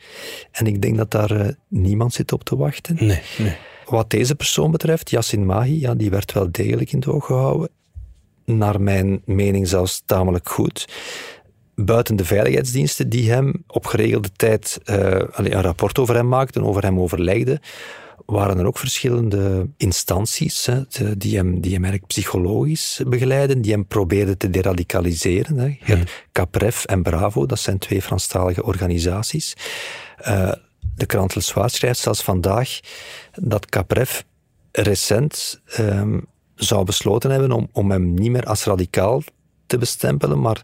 En 0.51 0.67
ik 0.67 0.83
denk 0.83 0.97
dat 0.97 1.11
daar 1.11 1.55
niemand 1.69 2.13
zit 2.13 2.33
op 2.33 2.45
te 2.45 2.57
wachten. 2.57 2.97
Nee, 3.01 3.21
nee. 3.39 3.57
Wat 3.93 4.11
deze 4.11 4.35
persoon 4.35 4.71
betreft, 4.71 5.11
Yassin 5.11 5.47
Mahi, 5.47 5.81
ja, 5.81 5.95
die 5.95 6.11
werd 6.11 6.33
wel 6.33 6.49
degelijk 6.51 6.93
in 6.93 6.99
het 6.99 7.09
oog 7.09 7.27
gehouden. 7.27 7.69
Naar 8.45 8.81
mijn 8.81 9.23
mening 9.25 9.69
zelfs 9.69 10.03
tamelijk 10.07 10.49
goed. 10.49 10.89
Buiten 11.75 12.17
de 12.17 12.25
veiligheidsdiensten 12.25 13.09
die 13.09 13.31
hem 13.31 13.65
op 13.67 13.87
geregelde 13.87 14.33
tijd 14.33 14.81
uh, 14.85 15.21
een 15.33 15.63
rapport 15.63 15.99
over 15.99 16.15
hem 16.15 16.29
maakten, 16.29 16.65
over 16.65 16.83
hem 16.83 17.01
overlegden, 17.01 17.61
waren 18.27 18.59
er 18.59 18.67
ook 18.67 18.79
verschillende 18.79 19.69
instanties 19.77 20.67
hè, 20.67 20.83
die, 21.17 21.37
hem, 21.37 21.61
die 21.61 21.73
hem 21.73 21.83
eigenlijk 21.83 22.07
psychologisch 22.07 23.01
begeleiden, 23.07 23.63
die 23.63 23.73
hem 23.73 23.87
probeerden 23.87 24.39
te 24.39 24.51
deradicaliseren. 24.51 25.59
Hè. 25.59 25.77
Hmm. 25.95 26.05
Capref 26.33 26.85
en 26.85 27.03
Bravo, 27.03 27.47
dat 27.47 27.59
zijn 27.59 27.79
twee 27.79 28.03
Franstalige 28.03 28.65
organisaties. 28.65 29.55
Uh, 30.29 30.53
de 30.95 31.07
krant 31.07 31.35
Le 31.35 31.41
Soir 31.41 31.71
schrijft 31.71 32.01
zelfs 32.01 32.23
vandaag 32.23 32.81
dat 33.35 33.67
Capref 33.67 34.25
recent 34.73 35.61
um, 35.79 36.27
zou 36.55 36.85
besloten 36.85 37.31
hebben 37.31 37.53
om, 37.53 37.69
om 37.73 37.91
hem 37.91 38.15
niet 38.15 38.31
meer 38.31 38.45
als 38.45 38.65
radicaal 38.65 39.23
te 39.67 39.79
bestempelen, 39.79 40.41
maar 40.41 40.63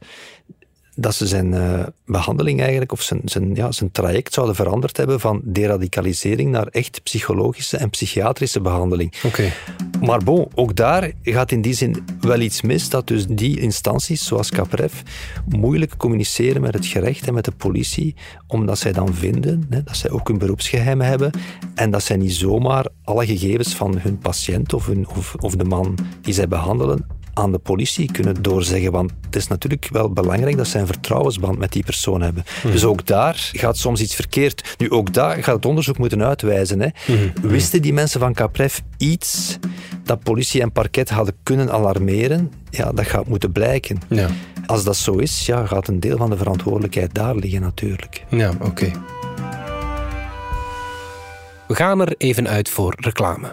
dat 1.00 1.14
ze 1.14 1.26
zijn 1.26 1.52
uh, 1.52 1.82
behandeling 2.06 2.60
eigenlijk, 2.60 2.92
of 2.92 3.02
zijn, 3.02 3.20
zijn, 3.24 3.54
ja, 3.54 3.72
zijn 3.72 3.90
traject 3.90 4.34
zouden 4.34 4.54
veranderd 4.54 4.96
hebben 4.96 5.20
van 5.20 5.40
deradicalisering 5.44 6.50
naar 6.50 6.66
echt 6.66 7.02
psychologische 7.02 7.76
en 7.76 7.90
psychiatrische 7.90 8.60
behandeling. 8.60 9.14
Okay. 9.24 9.52
Maar 10.00 10.24
bon, 10.24 10.48
ook 10.54 10.76
daar 10.76 11.12
gaat 11.22 11.52
in 11.52 11.62
die 11.62 11.72
zin 11.72 12.04
wel 12.20 12.40
iets 12.40 12.62
mis, 12.62 12.88
dat 12.88 13.06
dus 13.06 13.26
die 13.26 13.60
instanties, 13.60 14.26
zoals 14.26 14.50
Capref, 14.50 15.02
moeilijk 15.48 15.96
communiceren 15.96 16.60
met 16.60 16.74
het 16.74 16.86
gerecht 16.86 17.26
en 17.26 17.34
met 17.34 17.44
de 17.44 17.52
politie, 17.52 18.14
omdat 18.46 18.78
zij 18.78 18.92
dan 18.92 19.14
vinden 19.14 19.66
hè, 19.70 19.82
dat 19.82 19.96
zij 19.96 20.10
ook 20.10 20.28
een 20.28 20.38
beroepsgeheim 20.38 21.00
hebben 21.00 21.30
en 21.74 21.90
dat 21.90 22.02
zij 22.02 22.16
niet 22.16 22.32
zomaar 22.32 22.86
alle 23.04 23.26
gegevens 23.26 23.74
van 23.74 23.98
hun 23.98 24.18
patiënt 24.18 24.72
of, 24.72 24.86
hun, 24.86 25.08
of, 25.08 25.34
of 25.34 25.56
de 25.56 25.64
man 25.64 25.98
die 26.20 26.34
zij 26.34 26.48
behandelen 26.48 27.17
aan 27.38 27.52
de 27.52 27.58
politie 27.58 28.12
kunnen 28.12 28.42
doorzeggen. 28.42 28.92
Want 28.92 29.12
het 29.24 29.36
is 29.36 29.46
natuurlijk 29.46 29.88
wel 29.92 30.12
belangrijk 30.12 30.56
dat 30.56 30.66
zij 30.66 30.80
een 30.80 30.86
vertrouwensband 30.86 31.58
met 31.58 31.72
die 31.72 31.84
persoon 31.84 32.20
hebben. 32.20 32.44
Mhm. 32.62 32.72
Dus 32.72 32.84
ook 32.84 33.06
daar 33.06 33.50
gaat 33.52 33.76
soms 33.76 34.00
iets 34.00 34.14
verkeerd. 34.14 34.74
Nu, 34.78 34.90
ook 34.90 35.12
daar 35.12 35.42
gaat 35.42 35.54
het 35.54 35.66
onderzoek 35.66 35.98
moeten 35.98 36.24
uitwijzen. 36.24 36.80
Hè. 36.80 36.88
Mhm. 37.06 37.48
Wisten 37.48 37.82
die 37.82 37.92
mensen 37.92 38.20
van 38.20 38.34
Capref 38.34 38.82
iets 38.96 39.58
dat 40.04 40.22
politie 40.22 40.60
en 40.60 40.72
parket 40.72 41.10
hadden 41.10 41.34
kunnen 41.42 41.72
alarmeren? 41.72 42.52
Ja, 42.70 42.92
dat 42.92 43.06
gaat 43.06 43.26
moeten 43.26 43.52
blijken. 43.52 43.98
Ja. 44.08 44.28
Als 44.66 44.84
dat 44.84 44.96
zo 44.96 45.16
is, 45.16 45.46
ja, 45.46 45.66
gaat 45.66 45.88
een 45.88 46.00
deel 46.00 46.16
van 46.16 46.30
de 46.30 46.36
verantwoordelijkheid 46.36 47.14
daar 47.14 47.34
liggen 47.34 47.60
natuurlijk. 47.60 48.24
Ja, 48.28 48.52
oké. 48.60 48.90
We 51.66 51.74
gaan 51.74 52.00
er 52.00 52.14
even 52.18 52.48
uit 52.48 52.68
voor 52.68 52.94
reclame. 52.96 53.52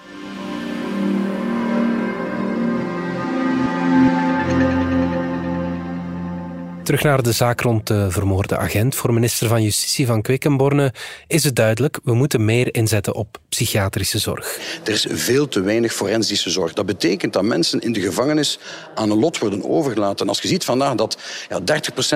Terug 6.83 7.03
naar 7.03 7.23
de 7.23 7.31
zaak 7.31 7.61
rond 7.61 7.87
de 7.87 8.11
vermoorde 8.11 8.57
agent. 8.57 8.95
Voor 8.95 9.13
minister 9.13 9.47
van 9.47 9.63
Justitie 9.63 10.05
van 10.05 10.21
Quickenborne 10.21 10.93
is 11.27 11.43
het 11.43 11.55
duidelijk, 11.55 11.99
we 12.03 12.13
moeten 12.13 12.45
meer 12.45 12.75
inzetten 12.75 13.15
op 13.15 13.37
psychiatrische 13.55 14.17
zorg. 14.17 14.59
Er 14.83 14.91
is 14.91 15.05
veel 15.09 15.47
te 15.47 15.61
weinig 15.61 15.93
forensische 15.93 16.49
zorg. 16.49 16.73
Dat 16.73 16.85
betekent 16.85 17.33
dat 17.33 17.43
mensen 17.43 17.79
in 17.79 17.93
de 17.93 18.01
gevangenis 18.01 18.59
aan 18.95 19.11
een 19.11 19.19
lot 19.19 19.37
worden 19.37 19.69
overgelaten. 19.69 20.27
als 20.27 20.41
je 20.41 20.47
ziet 20.47 20.63
vandaag 20.63 20.95
dat 20.95 21.17
ja, 21.49 21.59
30% 21.59 21.63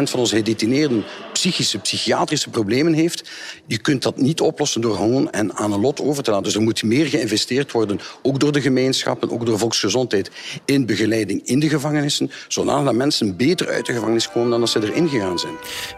van 0.04 0.20
onze 0.20 0.36
gedetineerden 0.36 1.04
psychische, 1.34 1.80
psychiatrische 1.80 2.50
problemen 2.50 2.94
heeft, 2.94 3.30
je 3.66 3.78
kunt 3.78 4.04
dat 4.04 4.18
niet 4.18 4.42
oplossen 4.42 4.82
door 4.82 4.96
gewoon 4.96 5.32
en 5.32 5.56
aan 5.56 5.72
een 5.72 5.80
lot 5.80 6.02
over 6.02 6.24
te 6.24 6.30
laten. 6.30 6.46
Dus 6.46 6.56
er 6.56 6.62
moet 6.62 6.84
meer 6.84 7.06
geïnvesteerd 7.06 7.72
worden, 7.72 8.00
ook 8.22 8.40
door 8.40 8.52
de 8.52 8.62
gemeenschappen, 8.62 9.32
ook 9.32 9.46
door 9.46 9.60
volksgezondheid, 9.60 10.32
in 10.66 10.86
begeleiding 10.86 11.48
in 11.48 11.60
de 11.60 11.70
gevangenissen, 11.70 12.32
zodat 12.48 12.94
mensen 12.94 13.36
beter 13.36 13.70
uit 13.70 13.86
de 13.86 13.94
gevangenis 13.94 14.32
komen 14.32 14.50
dan 14.50 14.62
als 14.62 14.72
ze 14.72 14.84
erin 14.84 15.10
gegaan 15.10 15.40
zijn. 15.40 15.54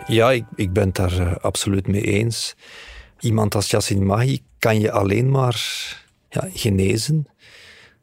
Ja, 0.07 0.31
ik, 0.31 0.43
ik 0.55 0.73
ben 0.73 0.85
het 0.85 0.95
daar 0.95 1.19
uh, 1.19 1.35
absoluut 1.41 1.87
mee 1.87 2.01
eens. 2.01 2.55
Iemand 3.19 3.55
als 3.55 3.69
Yassin 3.69 4.05
Mahi 4.05 4.41
kan 4.59 4.79
je 4.79 4.91
alleen 4.91 5.31
maar 5.31 5.55
ja, 6.29 6.49
genezen 6.53 7.27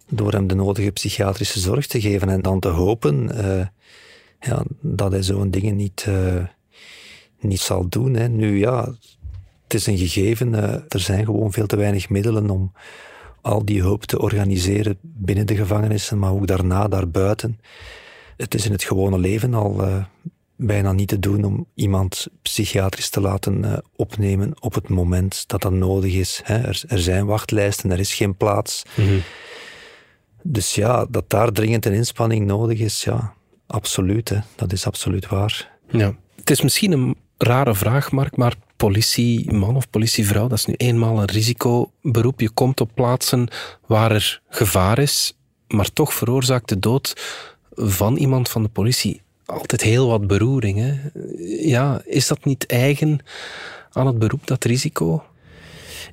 door 0.08 0.32
hem 0.32 0.46
de 0.46 0.54
nodige 0.54 0.90
psychiatrische 0.90 1.60
zorg 1.60 1.86
te 1.86 2.00
geven 2.00 2.28
en 2.28 2.42
dan 2.42 2.60
te 2.60 2.68
hopen 2.68 3.30
uh, 3.34 3.66
ja, 4.40 4.64
dat 4.80 5.12
hij 5.12 5.22
zo'n 5.22 5.50
dingen 5.50 5.76
niet, 5.76 6.04
uh, 6.08 6.44
niet 7.40 7.60
zal 7.60 7.88
doen. 7.88 8.14
Hè. 8.14 8.28
Nu 8.28 8.58
ja, 8.58 8.94
het 9.62 9.74
is 9.74 9.86
een 9.86 9.98
gegeven, 9.98 10.54
er 10.88 11.00
zijn 11.00 11.24
gewoon 11.24 11.52
veel 11.52 11.66
te 11.66 11.76
weinig 11.76 12.08
middelen 12.08 12.50
om 12.50 12.72
al 13.40 13.64
die 13.64 13.80
hulp 13.80 14.04
te 14.04 14.18
organiseren 14.18 14.98
binnen 15.00 15.46
de 15.46 15.56
gevangenissen, 15.56 16.18
maar 16.18 16.32
ook 16.32 16.46
daarna, 16.46 16.88
daarbuiten. 16.88 17.60
Het 18.36 18.54
is 18.54 18.66
in 18.66 18.72
het 18.72 18.84
gewone 18.84 19.18
leven 19.18 19.54
al 19.54 20.04
bijna 20.56 20.92
niet 20.92 21.08
te 21.08 21.18
doen 21.18 21.44
om 21.44 21.66
iemand 21.74 22.26
psychiatrisch 22.42 23.10
te 23.10 23.20
laten 23.20 23.64
uh, 23.64 23.76
opnemen 23.96 24.52
op 24.60 24.74
het 24.74 24.88
moment 24.88 25.44
dat 25.48 25.62
dat 25.62 25.72
nodig 25.72 26.14
is. 26.14 26.40
Hè. 26.44 26.58
Er, 26.58 26.82
er, 26.88 26.98
zijn 26.98 27.26
wachtlijsten, 27.26 27.90
er 27.90 27.98
is 27.98 28.14
geen 28.14 28.36
plaats. 28.36 28.82
Mm 28.94 29.06
-hmm. 29.06 29.22
Dus 30.42 30.74
ja, 30.74 31.06
dat 31.10 31.30
daar 31.30 31.52
dringend 31.52 31.86
een 31.86 31.92
inspanning 31.92 32.46
nodig 32.46 32.78
is, 32.78 33.04
ja, 33.04 33.34
absoluut. 33.66 34.28
Hè. 34.28 34.38
Dat 34.54 34.72
is 34.72 34.86
absoluut 34.86 35.28
waar. 35.28 35.70
Ja. 35.90 36.16
Het 36.36 36.50
is 36.50 36.60
misschien 36.60 36.92
een 36.92 37.16
rare 37.38 37.74
vraag, 37.74 38.10
Mark, 38.10 38.36
maar 38.36 38.54
politieman 38.76 39.76
of 39.76 39.90
politievrouw, 39.90 40.48
dat 40.48 40.58
is 40.58 40.64
nu 40.64 40.74
eenmaal 40.76 41.18
een 41.18 41.30
risicoberoep. 41.30 42.40
Je 42.40 42.50
komt 42.50 42.80
op 42.80 42.90
plaatsen 42.94 43.48
waar 43.86 44.10
er 44.10 44.42
gevaar 44.48 44.98
is, 44.98 45.36
maar 45.68 45.92
toch 45.92 46.14
veroorzaakt 46.14 46.68
de 46.68 46.78
dood 46.78 47.12
van 47.74 48.16
iemand 48.16 48.48
van 48.48 48.62
de 48.62 48.68
politie 48.68 49.22
altijd 49.46 49.82
heel 49.82 50.08
wat 50.08 50.26
beroering. 50.26 50.78
Hè? 50.78 50.94
Ja, 51.70 52.02
is 52.04 52.26
dat 52.26 52.44
niet 52.44 52.66
eigen 52.66 53.18
aan 53.92 54.06
het 54.06 54.18
beroep, 54.18 54.46
dat 54.46 54.64
risico? 54.64 55.24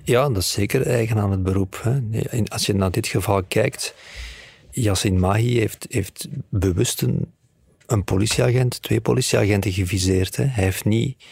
Ja, 0.04 0.28
dat 0.28 0.38
is 0.38 0.52
zeker 0.52 0.88
eigen 0.88 1.18
aan 1.18 1.32
het 1.32 1.44
beroep. 1.44 1.80
Hè. 1.84 2.00
Als 2.48 2.66
je 2.66 2.74
naar 2.74 2.92
dit 2.92 3.08
geval 3.08 3.44
kijkt, 3.44 3.96
Yassin 4.72 5.20
Mahi 5.20 5.60
heeft, 5.60 5.86
heeft 5.90 6.28
bewust 6.50 7.02
een, 7.02 8.04
politieagent, 8.04 8.82
twee 8.82 9.02
politieagenten 9.02 9.72
geviseerd. 9.72 10.36
Hè. 10.36 10.44
Hij 10.44 10.64
heeft 10.64 10.86
niet 10.86 11.24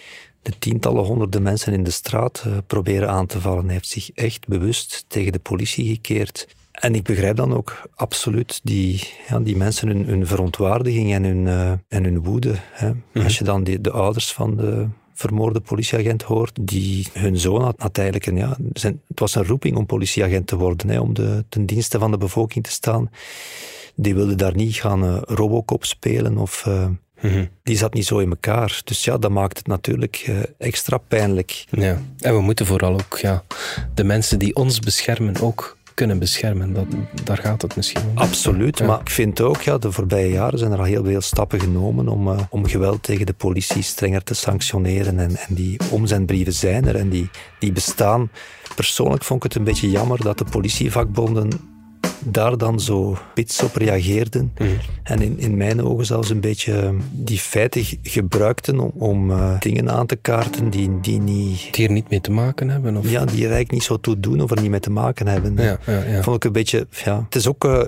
de 0.42 0.54
tientallen, 0.60 1.04
honderden 1.04 1.42
mensen 1.42 1.74
in 1.74 1.84
de 1.84 1.92
straat 1.92 2.44
uh, 2.48 2.58
proberen 2.68 3.10
aan 3.10 3.26
te 3.26 3.42
vallen. 3.42 3.66
Hij 3.66 3.74
heeft 3.74 3.88
zich 3.88 4.12
echt 4.12 4.48
bewust 4.48 5.06
tegen 5.08 5.32
de 5.32 5.40
politie 5.40 5.88
gekeerd. 5.88 6.48
En 6.80 6.96
ik 6.96 7.04
begrijp 7.04 7.36
dan 7.36 7.54
ook 7.54 7.90
absoluut 7.96 8.60
die, 8.64 9.08
ja, 9.28 9.40
die 9.40 9.58
mensen 9.58 9.88
hun, 9.88 10.06
hun 10.06 10.28
verontwaardiging 10.28 11.14
en 11.14 11.24
hun, 11.24 11.46
uh, 11.46 11.72
en 11.88 12.04
hun 12.04 12.24
woede. 12.24 12.54
Hè. 12.72 12.90
Mhm. 12.90 13.24
Als 13.24 13.38
je 13.38 13.44
dan 13.44 13.64
die, 13.64 13.82
de 13.82 13.92
ouders 13.92 14.34
van 14.34 14.56
de 14.56 14.88
vermoorde 15.14 15.60
politieagent 15.60 16.22
hoort, 16.22 16.58
die 16.62 17.08
hun 17.14 17.38
zoon 17.38 17.62
had, 17.62 17.76
had 17.78 17.98
eigenlijk 17.98 18.28
een, 18.28 18.38
ja, 18.38 18.58
zijn, 18.74 19.02
het 19.08 19.20
was 19.20 19.36
een 19.36 19.46
roeping 19.46 19.78
om 19.78 19.86
politieagent 19.86 20.48
te 20.48 20.58
worden, 20.58 20.90
hè, 20.90 21.00
om 21.00 21.14
de, 21.14 21.46
ten 21.50 21.66
dienste 21.66 22.00
van 22.00 22.12
de 22.12 22.18
bevolking 22.18 22.64
te 22.64 22.72
staan. 22.72 23.10
Die 23.96 24.16
wilde 24.16 24.36
daar 24.36 24.56
niet 24.56 24.76
gaan 24.76 25.04
uh, 25.04 25.18
Robocop 25.22 25.86
spelen 25.86 26.38
of... 26.38 26.66
Uh, 26.68 26.86
Die 27.64 27.78
zat 27.78 27.94
niet 27.94 28.06
zo 28.06 28.18
in 28.18 28.30
elkaar. 28.30 28.82
Dus 28.84 29.04
ja, 29.04 29.18
dat 29.18 29.32
maakt 29.32 29.58
het 29.58 29.68
natuurlijk 29.68 30.26
uh, 30.30 30.40
extra 30.58 30.98
pijnlijk. 30.98 31.66
Ja, 31.70 32.02
en 32.20 32.34
we 32.34 32.42
moeten 32.42 32.66
vooral 32.66 32.94
ook 32.94 33.18
ja, 33.22 33.44
de 33.94 34.04
mensen 34.04 34.40
die 34.40 34.56
ons 34.56 34.80
beschermen 34.80 35.42
ook 35.42 35.78
kunnen 36.00 36.20
beschermen. 36.20 36.74
Dat, 36.74 36.86
daar 37.24 37.38
gaat 37.38 37.62
het 37.62 37.76
misschien 37.76 38.02
om. 38.10 38.18
Absoluut, 38.18 38.84
maar 38.84 39.00
ik 39.00 39.10
vind 39.10 39.42
ook, 39.42 39.62
ja, 39.62 39.78
de 39.78 39.92
voorbije 39.92 40.32
jaren 40.32 40.60
zijn 40.60 40.72
er 40.72 40.78
al 40.78 40.84
heel 40.84 41.04
veel 41.04 41.22
stappen 41.22 41.60
genomen 41.60 42.08
om, 42.08 42.28
uh, 42.28 42.40
om 42.50 42.68
geweld 42.68 43.04
tegen 43.04 43.26
de 43.26 43.34
politie 43.34 43.82
strenger 43.82 44.24
te 44.24 44.34
sanctioneren. 44.34 45.20
En, 45.20 45.36
en 45.36 45.56
die 45.56 45.80
omzendbrieven 45.92 46.54
zijn 46.54 46.86
er 46.86 46.96
en 46.96 47.10
die, 47.10 47.30
die 47.60 47.72
bestaan. 47.72 48.30
Persoonlijk 48.76 49.24
vond 49.24 49.44
ik 49.44 49.52
het 49.52 49.60
een 49.60 49.68
beetje 49.68 49.90
jammer 49.90 50.22
dat 50.22 50.38
de 50.38 50.46
politievakbonden 50.50 51.50
daar 52.26 52.58
dan 52.58 52.80
zo 52.80 53.18
pits 53.34 53.64
op 53.64 53.76
reageerden. 53.76 54.52
Mhm. 54.58 54.70
En 55.04 55.22
in, 55.22 55.40
in 55.40 55.58
mijn 55.58 55.84
ogen 55.84 56.06
zelfs 56.06 56.30
een 56.30 56.40
beetje 56.40 56.74
ehm, 56.74 56.96
die 57.12 57.40
feiten 57.40 57.84
gebruikten 58.04 58.80
om, 58.80 58.92
om 58.96 59.30
uh, 59.30 59.60
dingen 59.60 59.90
aan 59.92 60.06
te 60.06 60.16
kaarten 60.16 60.70
die, 60.70 61.00
die 61.02 61.20
niet... 61.20 61.68
Die 61.72 61.88
er 61.88 61.94
niet 61.94 62.10
mee 62.10 62.22
te 62.22 62.32
maken 62.32 62.70
hebben? 62.70 62.98
Of? 62.98 63.10
Ja, 63.10 63.26
die 63.26 63.36
er 63.36 63.42
eigenlijk 63.42 63.72
niet 63.72 63.84
zo 63.84 64.00
toe 64.00 64.20
doen 64.20 64.42
of 64.42 64.52
er 64.52 64.62
niet 64.62 64.70
mee 64.70 64.80
te 64.80 64.92
maken 64.92 65.28
hebben. 65.28 65.56
Ja, 65.58 65.78
ja, 65.86 66.04
ja. 66.04 66.22
Vond 66.22 66.36
ik 66.36 66.44
een 66.44 66.52
beetje... 66.52 66.88
Ja. 67.06 67.24
Het 67.24 67.36
is 67.36 67.48
ook... 67.48 67.66
Uh, 67.66 67.82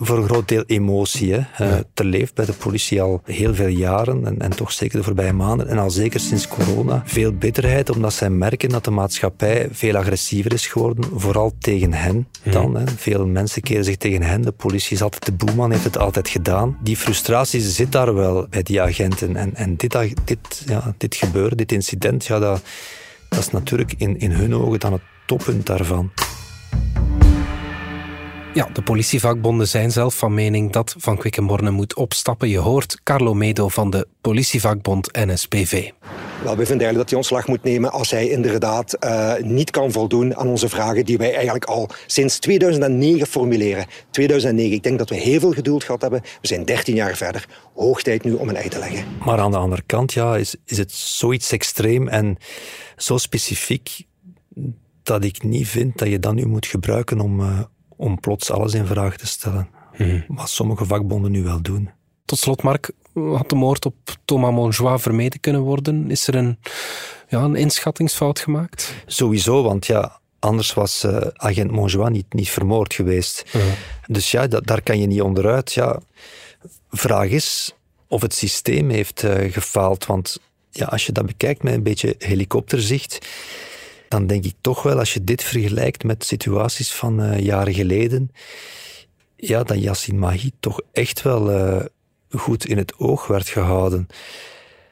voor 0.00 0.18
een 0.18 0.24
groot 0.24 0.48
deel 0.48 0.62
emotie. 0.66 1.32
Hè. 1.32 1.66
Uh, 1.66 1.78
er 1.94 2.04
leeft 2.04 2.34
bij 2.34 2.44
de 2.44 2.52
politie 2.52 3.02
al 3.02 3.20
heel 3.24 3.54
veel 3.54 3.66
jaren 3.66 4.26
en, 4.26 4.38
en, 4.38 4.56
toch 4.56 4.72
zeker 4.72 4.98
de 4.98 5.04
voorbije 5.04 5.32
maanden 5.32 5.68
en 5.68 5.78
al 5.78 5.90
zeker 5.90 6.20
sinds 6.20 6.48
corona 6.48 7.02
veel 7.04 7.32
bitterheid 7.32 7.90
omdat 7.90 8.12
zij 8.12 8.30
merken 8.30 8.68
dat 8.68 8.84
de 8.84 8.90
maatschappij 8.90 9.68
veel 9.72 9.96
agressiever 9.96 10.52
is 10.52 10.66
geworden, 10.66 11.04
vooral 11.14 11.52
tegen 11.58 11.92
hen 11.92 12.28
dan. 12.42 12.76
Hè. 12.76 12.84
Veel 12.96 13.26
mensen 13.26 13.62
keren 13.62 13.84
zich 13.84 13.96
tegen 13.96 14.22
hen. 14.22 14.42
De 14.42 14.52
politie 14.52 14.96
is 14.96 15.02
altijd 15.02 15.24
de 15.24 15.32
boeman, 15.32 15.70
heeft 15.70 15.84
het 15.84 15.98
altijd 15.98 16.28
gedaan. 16.28 16.78
Die 16.82 16.96
frustratie 16.96 17.60
zit 17.60 17.92
daar 17.92 18.14
wel 18.14 18.46
bij 18.50 18.62
die 18.62 18.82
agenten. 18.82 19.36
En, 19.36 19.54
en 19.54 19.76
dit, 19.76 19.96
dit, 20.24 20.62
ja, 20.66 20.94
dit 20.98 21.14
gebeuren, 21.14 21.56
dit 21.56 21.72
incident, 21.72 22.26
ja, 22.26 22.38
dat, 22.38 22.62
dat 23.28 23.38
is 23.38 23.50
natuurlijk 23.50 23.94
in, 23.96 24.18
in 24.18 24.30
hun 24.30 24.54
ogen 24.54 24.80
dan 24.80 24.92
het 24.92 25.02
toppunt 25.26 25.66
daarvan. 25.66 26.10
Ja, 28.58 28.68
de 28.72 28.82
politievakbonden 28.82 29.68
zijn 29.68 29.90
zelf 29.90 30.18
van 30.18 30.34
mening 30.34 30.72
dat 30.72 30.94
Van 30.98 31.16
Quickenborne 31.16 31.70
moet 31.70 31.94
opstappen. 31.94 32.48
Je 32.48 32.58
hoort 32.58 33.00
Carlo 33.02 33.34
Medo 33.34 33.68
van 33.68 33.90
de 33.90 34.06
politievakbond 34.20 35.12
NSPV. 35.12 35.90
Wel, 36.42 36.56
we 36.56 36.66
vinden 36.66 36.86
eigenlijk 36.86 36.96
dat 36.96 37.08
hij 37.08 37.18
ontslag 37.18 37.46
moet 37.46 37.62
nemen 37.62 37.92
als 37.92 38.10
hij 38.10 38.28
inderdaad 38.28 38.96
uh, 39.04 39.34
niet 39.40 39.70
kan 39.70 39.92
voldoen 39.92 40.36
aan 40.36 40.46
onze 40.46 40.68
vragen 40.68 41.04
die 41.04 41.18
wij 41.18 41.34
eigenlijk 41.34 41.64
al 41.64 41.88
sinds 42.06 42.38
2009 42.38 43.26
formuleren. 43.26 43.86
2009, 44.10 44.76
ik 44.76 44.82
denk 44.82 44.98
dat 44.98 45.08
we 45.08 45.16
heel 45.16 45.40
veel 45.40 45.52
geduld 45.52 45.84
gehad 45.84 46.00
hebben. 46.00 46.20
We 46.40 46.46
zijn 46.46 46.64
13 46.64 46.94
jaar 46.94 47.16
verder. 47.16 47.48
Hoog 47.74 48.02
tijd 48.02 48.24
nu 48.24 48.32
om 48.32 48.48
een 48.48 48.56
ei 48.56 48.68
te 48.68 48.78
leggen. 48.78 49.04
Maar 49.24 49.38
aan 49.38 49.50
de 49.50 49.56
andere 49.56 49.82
kant 49.86 50.12
ja, 50.12 50.36
is, 50.36 50.56
is 50.64 50.78
het 50.78 50.92
zoiets 50.92 51.52
extreem 51.52 52.08
en 52.08 52.36
zo 52.96 53.16
specifiek 53.16 54.02
dat 55.02 55.24
ik 55.24 55.42
niet 55.42 55.68
vind 55.68 55.98
dat 55.98 56.08
je 56.08 56.18
dat 56.18 56.34
nu 56.34 56.46
moet 56.46 56.66
gebruiken 56.66 57.20
om, 57.20 57.40
uh, 57.40 57.60
om 57.98 58.20
plots 58.20 58.50
alles 58.50 58.74
in 58.74 58.86
vraag 58.86 59.16
te 59.16 59.26
stellen. 59.26 59.68
Hmm. 59.94 60.24
Wat 60.28 60.50
sommige 60.50 60.84
vakbonden 60.84 61.30
nu 61.30 61.42
wel 61.42 61.62
doen. 61.62 61.90
Tot 62.24 62.38
slot, 62.38 62.62
Mark, 62.62 62.90
had 63.14 63.48
de 63.48 63.54
moord 63.54 63.86
op 63.86 63.94
Thomas 64.24 64.52
Monjoie 64.52 64.98
vermeden 64.98 65.40
kunnen 65.40 65.60
worden? 65.60 66.10
Is 66.10 66.26
er 66.26 66.34
een, 66.34 66.58
ja, 67.28 67.40
een 67.40 67.56
inschattingsfout 67.56 68.38
gemaakt? 68.38 68.94
Sowieso, 69.06 69.62
want 69.62 69.86
ja, 69.86 70.20
anders 70.38 70.74
was 70.74 71.04
uh, 71.04 71.16
agent 71.34 71.70
Monjoie 71.70 72.10
niet, 72.10 72.32
niet 72.32 72.50
vermoord 72.50 72.94
geweest. 72.94 73.44
Dus 74.06 74.30
ja, 74.30 74.46
dat, 74.46 74.66
daar 74.66 74.82
kan 74.82 75.00
je 75.00 75.06
niet 75.06 75.22
onderuit. 75.22 75.72
Ja, 75.72 76.00
vraag 76.90 77.28
is 77.28 77.74
of 78.08 78.22
het 78.22 78.34
systeem 78.34 78.90
heeft 78.90 79.22
uh, 79.22 79.52
gefaald. 79.52 80.06
Want 80.06 80.38
ja, 80.70 80.86
als 80.86 81.06
je 81.06 81.12
dat 81.12 81.26
bekijkt 81.26 81.62
met 81.62 81.74
een 81.74 81.82
beetje 81.82 82.14
helikopterzicht, 82.18 83.26
dan 84.08 84.26
denk 84.26 84.44
ik 84.44 84.54
toch 84.60 84.82
wel, 84.82 84.98
als 84.98 85.14
je 85.14 85.24
dit 85.24 85.42
vergelijkt 85.42 86.04
met 86.04 86.24
situaties 86.24 86.92
van 86.92 87.22
uh, 87.22 87.38
jaren 87.38 87.74
geleden, 87.74 88.30
ja, 89.36 89.62
dat 89.62 89.82
Yassin 89.82 90.18
Mahi 90.18 90.52
toch 90.60 90.80
echt 90.92 91.22
wel 91.22 91.50
uh, 91.50 91.84
goed 92.30 92.66
in 92.66 92.76
het 92.76 92.98
oog 92.98 93.26
werd 93.26 93.48
gehouden. 93.48 94.06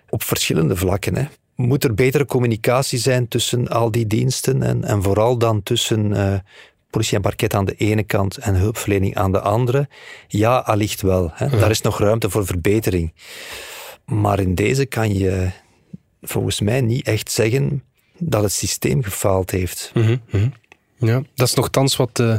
Op 0.08 0.22
verschillende 0.22 0.76
vlakken. 0.76 1.16
Hè. 1.16 1.24
Moet 1.54 1.84
er 1.84 1.94
betere 1.94 2.26
communicatie 2.26 2.98
zijn 2.98 3.28
tussen 3.28 3.68
al 3.68 3.90
die 3.90 4.06
diensten 4.06 4.62
en, 4.62 4.84
en 4.84 5.02
vooral 5.02 5.38
dan 5.38 5.62
tussen 5.62 6.10
uh, 6.10 6.38
politie 6.90 7.16
en 7.16 7.22
parket 7.22 7.54
aan 7.54 7.64
de 7.64 7.74
ene 7.74 8.02
kant 8.02 8.36
en 8.36 8.54
hulpverlening 8.54 9.16
aan 9.16 9.32
de 9.32 9.40
andere? 9.40 9.88
Ja, 10.28 10.56
allicht 10.58 11.02
wel. 11.02 11.30
Hè. 11.32 11.58
Daar 11.58 11.70
is 11.70 11.80
nog 11.80 11.98
ruimte 11.98 12.30
voor 12.30 12.46
verbetering. 12.46 13.14
Maar 14.04 14.40
in 14.40 14.54
deze 14.54 14.86
kan 14.86 15.14
je 15.14 15.50
volgens 16.22 16.60
mij 16.60 16.80
niet 16.80 17.06
echt 17.06 17.30
zeggen 17.30 17.82
dat 18.18 18.42
het 18.42 18.52
systeem 18.52 19.02
gefaald 19.02 19.50
heeft. 19.50 19.90
Mm 19.94 20.20
-hmm. 20.30 20.52
Ja, 20.98 21.22
dat 21.34 21.48
is 21.48 21.54
nogthans 21.54 21.96
wat 21.96 22.18
uh, 22.18 22.36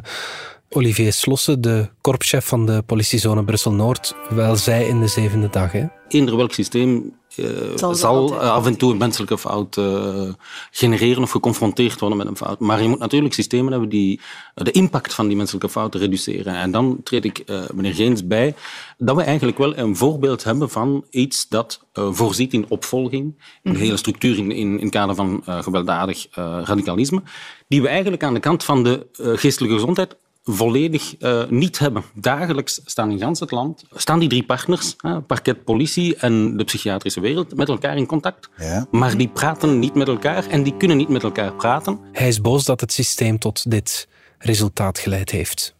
Olivier 0.70 1.14
Slossen, 1.14 1.62
de 1.62 1.90
korpschef 2.02 2.48
van 2.48 2.66
de 2.66 2.84
politiezone 2.86 3.44
Brussel-Noord, 3.44 4.16
wel 4.30 4.56
zei 4.56 4.86
in 4.86 5.00
de 5.00 5.08
zevende 5.08 5.50
dag. 5.50 5.72
Hè? 5.72 5.86
Eender 6.08 6.38
welk 6.38 6.54
systeem 6.54 7.14
uh, 7.36 7.94
zal, 7.94 8.40
af 8.40 8.66
en 8.66 8.78
toe 8.78 8.92
een 8.92 8.98
menselijke 8.98 9.38
fout 9.38 9.78
uh, 9.78 10.30
genereren 10.72 11.24
of 11.24 11.32
geconfronteerd 11.32 12.00
worden 12.00 12.18
met 12.18 12.28
een 12.28 12.38
fout. 12.38 12.60
Maar 12.60 12.82
je 12.82 12.88
moet 12.88 13.00
natuurlijk 13.00 13.34
systemen 13.34 13.72
hebben 13.72 13.90
die 13.90 14.22
de 14.54 14.72
impact 14.72 15.14
van 15.14 15.28
die 15.28 15.38
menselijke 15.38 15.70
fouten 15.70 16.00
reduceren. 16.00 16.56
En 16.56 16.72
dan 16.72 17.00
treed 17.04 17.26
ik 17.26 17.44
uh, 17.46 17.62
meneer 17.74 17.94
Geens 17.94 18.28
bij 18.28 18.56
dat 18.98 19.16
we 19.16 19.22
eigenlijk 19.22 19.58
wel 19.58 19.78
een 19.78 19.96
voorbeeld 19.96 20.44
hebben 20.44 20.70
van 20.70 21.06
iets 21.10 21.48
dat 21.48 21.86
voorziet 21.94 22.54
in 22.54 22.66
opvolging, 22.68 23.24
in 23.24 23.36
de 23.64 23.70
mhm. 23.70 23.80
hele 23.80 23.98
structuur 23.98 24.38
in, 24.38 24.52
in, 24.52 24.78
in 24.78 24.80
het 24.82 24.90
kader 24.90 25.16
van 25.16 25.44
gewelddadig 25.46 26.28
radicalisme, 26.64 27.22
die 27.68 27.82
we 27.82 27.88
eigenlijk 27.88 28.24
aan 28.24 28.34
de 28.34 28.40
kant 28.40 28.64
van 28.64 28.84
de 28.84 29.08
geestelijke 29.36 29.76
gezondheid 29.76 30.16
volledig 30.50 31.16
uh, 31.20 31.44
niet 31.50 31.80
hebben. 31.80 32.04
Dagelijks 32.14 32.82
staan 32.86 33.12
in 33.12 33.20
gans 33.20 33.40
het 33.40 33.52
land 33.52 33.84
staan 33.96 34.20
die 34.20 34.30
drie 34.30 34.44
partners, 34.44 34.96
uh, 35.02 35.18
parket, 35.28 35.64
politie 35.64 36.16
en 36.16 36.58
de 36.58 36.64
psychiatrische 36.64 37.20
wereld, 37.20 37.56
met 37.56 37.70
elkaar 37.70 37.98
in 37.98 38.06
contact. 38.06 38.50
Ja. 38.58 38.88
Maar 38.92 39.18
die 39.18 39.28
praten 39.28 39.80
niet 39.80 39.94
met 39.94 40.08
elkaar 40.08 40.48
en 40.48 40.64
die 40.64 40.78
kunnen 40.78 40.98
niet 40.98 41.10
met 41.10 41.24
elkaar 41.24 41.54
praten. 41.54 42.00
Hij 42.12 42.28
is 42.28 42.42
boos 42.42 42.64
dat 42.64 42.82
het 42.82 42.94
systeem 42.94 43.40
tot 43.40 43.72
dit 43.72 44.08
resultaat 44.38 45.00
geleid 45.00 45.32
heeft. 45.32 45.76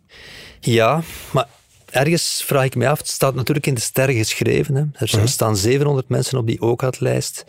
Ja, 0.60 1.02
maar 1.32 1.48
ergens 1.86 2.44
vraag 2.46 2.66
ik 2.66 2.76
me 2.76 2.90
af, 2.90 2.98
het 2.98 3.08
staat 3.08 3.36
natuurlijk 3.36 3.68
in 3.68 3.74
de 3.74 3.82
sterren 3.82 4.16
geschreven. 4.16 4.76
Hè. 4.76 4.82
Er 4.94 5.18
mhm. 5.18 5.28
staan 5.28 5.58
700 5.58 6.10
mensen 6.10 6.38
op 6.38 6.48
die 6.48 6.62
OCAD-lijst. 6.62 7.46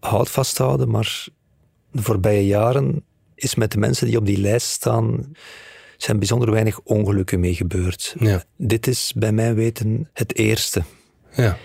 Houd 0.00 0.30
vasthouden, 0.30 0.90
maar 0.90 1.26
de 1.92 2.02
voorbije 2.02 2.46
jaren 2.46 3.04
is 3.34 3.54
met 3.54 3.72
de 3.72 3.78
mensen 3.78 4.06
die 4.06 4.16
op 4.16 4.26
die 4.26 4.40
lijst 4.40 4.66
staan 4.66 5.32
zijn 6.02 6.18
bijzonder 6.18 6.50
weinig 6.50 6.80
ongelukken 6.80 7.40
mee 7.40 7.54
gebeurd. 7.54 8.14
Ja. 8.18 8.42
Dit 8.56 8.86
is 8.86 9.12
bij 9.16 9.32
mijn 9.32 9.54
weten 9.54 10.08
het 10.12 10.36
eerste. 10.36 10.82
Ja. 11.32 11.56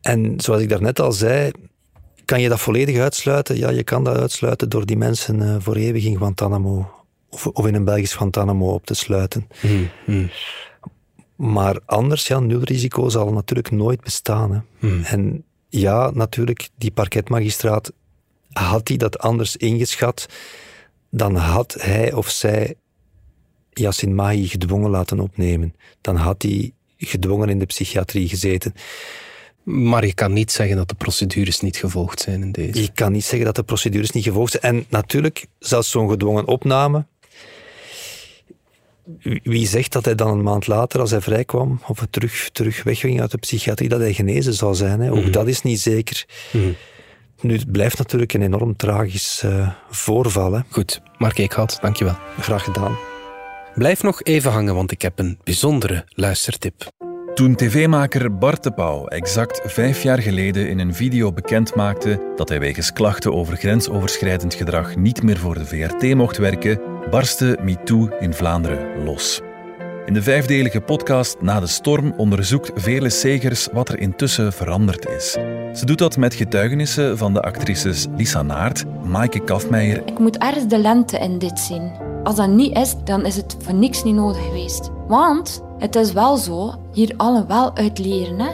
En 0.00 0.40
zoals 0.40 0.62
ik 0.62 0.68
daarnet 0.68 1.00
al 1.00 1.12
zei, 1.12 1.50
kan 2.24 2.40
je 2.40 2.48
dat 2.48 2.60
volledig 2.60 2.98
uitsluiten? 2.98 3.56
Ja, 3.56 3.70
je 3.70 3.82
kan 3.82 4.04
dat 4.04 4.16
uitsluiten 4.16 4.68
door 4.68 4.86
die 4.86 4.96
mensen 4.96 5.40
uh, 5.40 5.56
voor 5.58 5.76
eeuwig 5.76 6.04
in 6.04 6.16
Guantanamo 6.16 6.90
of, 7.28 7.46
of, 7.46 7.66
in 7.66 7.74
een 7.74 7.84
Belgisch 7.84 8.14
Guantanamo 8.14 8.72
op 8.72 8.86
te 8.86 8.94
sluiten. 8.94 9.48
Hmm, 9.60 9.88
hmm. 10.04 10.30
Maar 11.36 11.80
anders, 11.84 12.26
ja, 12.26 12.38
nulrisico 12.38 13.08
zal 13.08 13.32
natuurlijk 13.32 13.70
nooit 13.70 14.00
bestaan. 14.00 14.52
Hè. 14.52 14.60
Hmm. 14.78 15.02
En 15.02 15.44
ja, 15.68 16.10
natuurlijk, 16.10 16.68
die 16.76 16.90
parketmagistraat 16.90 17.92
had 18.52 18.88
hij 18.88 18.96
dat 18.96 19.18
anders 19.18 19.56
ingeschat, 19.56 20.26
dan 21.10 21.36
had 21.36 21.76
hij 21.80 22.12
of 22.12 22.28
zij 22.30 22.74
Yassin 23.70 24.14
Mahi 24.14 24.48
gedwongen 24.48 24.90
laten 24.90 25.20
opnemen. 25.20 25.74
Dan 26.00 26.16
had 26.16 26.42
hij 26.42 26.72
gedwongen 26.96 27.48
in 27.48 27.58
de 27.58 27.66
psychiatrie 27.66 28.28
gezeten. 28.28 28.74
Maar 29.62 30.06
je 30.06 30.14
kan 30.14 30.32
niet 30.32 30.52
zeggen 30.52 30.76
dat 30.76 30.88
de 30.88 30.94
procedures 30.94 31.60
niet 31.60 31.76
gevolgd 31.76 32.20
zijn 32.20 32.42
in 32.42 32.52
deze. 32.52 32.80
Je 32.80 32.92
kan 32.92 33.12
niet 33.12 33.24
zeggen 33.24 33.46
dat 33.46 33.56
de 33.56 33.62
procedures 33.62 34.10
niet 34.10 34.24
gevolgd 34.24 34.52
zijn. 34.60 34.74
En 34.74 34.84
natuurlijk, 34.88 35.46
zelfs 35.58 35.90
zo'n 35.90 36.08
gedwongen 36.08 36.46
opname. 36.46 37.06
Wie 39.42 39.66
zegt 39.66 39.92
dat 39.92 40.04
hij 40.04 40.14
dan 40.14 40.30
een 40.30 40.42
maand 40.42 40.66
later, 40.66 41.00
als 41.00 41.10
hij 41.10 41.20
vrijkwam, 41.20 41.80
of 41.86 42.06
terug, 42.10 42.48
terug 42.52 42.82
wegging 42.82 43.20
uit 43.20 43.30
de 43.30 43.38
psychiatrie, 43.38 43.88
dat 43.88 44.00
hij 44.00 44.12
genezen 44.12 44.54
zou 44.54 44.74
zijn? 44.74 45.00
Hè? 45.00 45.10
Ook 45.10 45.22
mhm. 45.22 45.30
dat 45.30 45.48
is 45.48 45.62
niet 45.62 45.80
zeker. 45.80 46.26
Mm 46.52 46.76
Nu, 47.40 47.54
het 47.54 47.72
blijft 47.72 47.98
natuurlijk 47.98 48.32
een 48.32 48.42
enorm 48.42 48.76
tragisch 48.76 49.42
uh, 49.44 49.70
voorval. 49.90 50.52
Hè? 50.52 50.60
Goed, 50.70 51.00
Mark 51.18 51.38
Eekhout, 51.38 51.80
dankjewel. 51.80 52.16
Graag 52.40 52.64
gedaan. 52.64 52.96
Blijf 53.74 54.02
nog 54.02 54.22
even 54.22 54.50
hangen, 54.50 54.74
want 54.74 54.90
ik 54.90 55.02
heb 55.02 55.18
een 55.18 55.38
bijzondere 55.44 56.04
luistertip. 56.08 56.86
Toen 57.34 57.54
tv-maker 57.54 58.38
Bart 58.38 58.62
de 58.62 58.70
Pauw 58.72 59.06
exact 59.06 59.60
vijf 59.64 60.02
jaar 60.02 60.18
geleden 60.18 60.68
in 60.68 60.78
een 60.78 60.94
video 60.94 61.32
bekendmaakte 61.32 62.32
dat 62.36 62.48
hij 62.48 62.60
wegens 62.60 62.92
klachten 62.92 63.32
over 63.34 63.56
grensoverschrijdend 63.56 64.54
gedrag 64.54 64.96
niet 64.96 65.22
meer 65.22 65.38
voor 65.38 65.54
de 65.54 65.66
VRT 65.66 66.14
mocht 66.14 66.36
werken, 66.36 66.80
barstte 67.10 67.58
MeToo 67.62 68.08
in 68.18 68.34
Vlaanderen 68.34 69.04
los. 69.04 69.40
In 70.08 70.14
de 70.14 70.22
vijfdelige 70.22 70.80
podcast 70.80 71.36
Na 71.40 71.60
de 71.60 71.66
Storm 71.66 72.12
onderzoekt 72.16 72.70
Vele 72.74 73.10
Segers 73.10 73.68
wat 73.72 73.88
er 73.88 73.98
intussen 73.98 74.52
veranderd 74.52 75.08
is. 75.08 75.30
Ze 75.72 75.82
doet 75.84 75.98
dat 75.98 76.16
met 76.16 76.34
getuigenissen 76.34 77.18
van 77.18 77.32
de 77.32 77.42
actrices 77.42 78.06
Lisa 78.16 78.42
Naert, 78.42 78.84
Maaike 79.04 79.44
Kafmeijer. 79.44 80.02
Ik 80.06 80.18
moet 80.18 80.38
ergens 80.38 80.66
de 80.66 80.78
lente 80.78 81.18
in 81.18 81.38
dit 81.38 81.58
zien. 81.58 81.92
Als 82.22 82.36
dat 82.36 82.48
niet 82.48 82.76
is, 82.76 82.94
dan 83.04 83.26
is 83.26 83.36
het 83.36 83.56
voor 83.58 83.74
niks 83.74 84.04
niet 84.04 84.14
nodig 84.14 84.44
geweest. 84.44 84.90
Want 85.08 85.62
het 85.78 85.96
is 85.96 86.12
wel 86.12 86.36
zo, 86.36 86.74
hier 86.92 87.14
allen 87.16 87.46
wel 87.46 87.76
uit 87.76 87.98
leren. 87.98 88.40
Hè? 88.40 88.50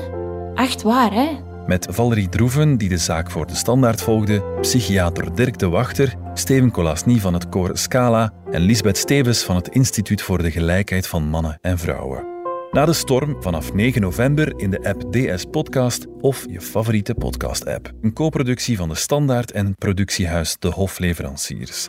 Echt 0.54 0.82
waar, 0.82 1.12
hè? 1.12 1.28
Met 1.66 1.86
Valerie 1.90 2.28
Droeven, 2.28 2.76
die 2.76 2.88
de 2.88 2.98
zaak 2.98 3.30
voor 3.30 3.46
de 3.46 3.54
standaard 3.54 4.02
volgde, 4.02 4.44
psychiater 4.60 5.34
Dirk 5.34 5.58
de 5.58 5.68
Wachter, 5.68 6.14
Steven 6.34 6.70
Colasny 6.70 7.18
van 7.18 7.34
het 7.34 7.48
koor 7.48 7.70
Scala 7.72 8.32
en 8.54 8.62
Lisbeth 8.62 8.96
Stevens 8.96 9.42
van 9.42 9.56
het 9.56 9.68
Instituut 9.68 10.22
voor 10.22 10.42
de 10.42 10.50
Gelijkheid 10.50 11.06
van 11.06 11.22
Mannen 11.22 11.58
en 11.60 11.78
Vrouwen. 11.78 12.26
Na 12.70 12.84
de 12.84 12.92
storm 12.92 13.42
vanaf 13.42 13.72
9 13.72 14.00
november 14.00 14.52
in 14.56 14.70
de 14.70 14.82
app 14.82 15.12
DS 15.12 15.44
Podcast 15.44 16.06
of 16.20 16.44
je 16.50 16.60
favoriete 16.60 17.14
podcast-app. 17.14 17.92
Een 18.00 18.12
co-productie 18.12 18.76
van 18.76 18.88
de 18.88 18.94
Standaard 18.94 19.52
en 19.52 19.74
productiehuis 19.74 20.56
De 20.58 20.68
Hofleveranciers. 20.68 21.88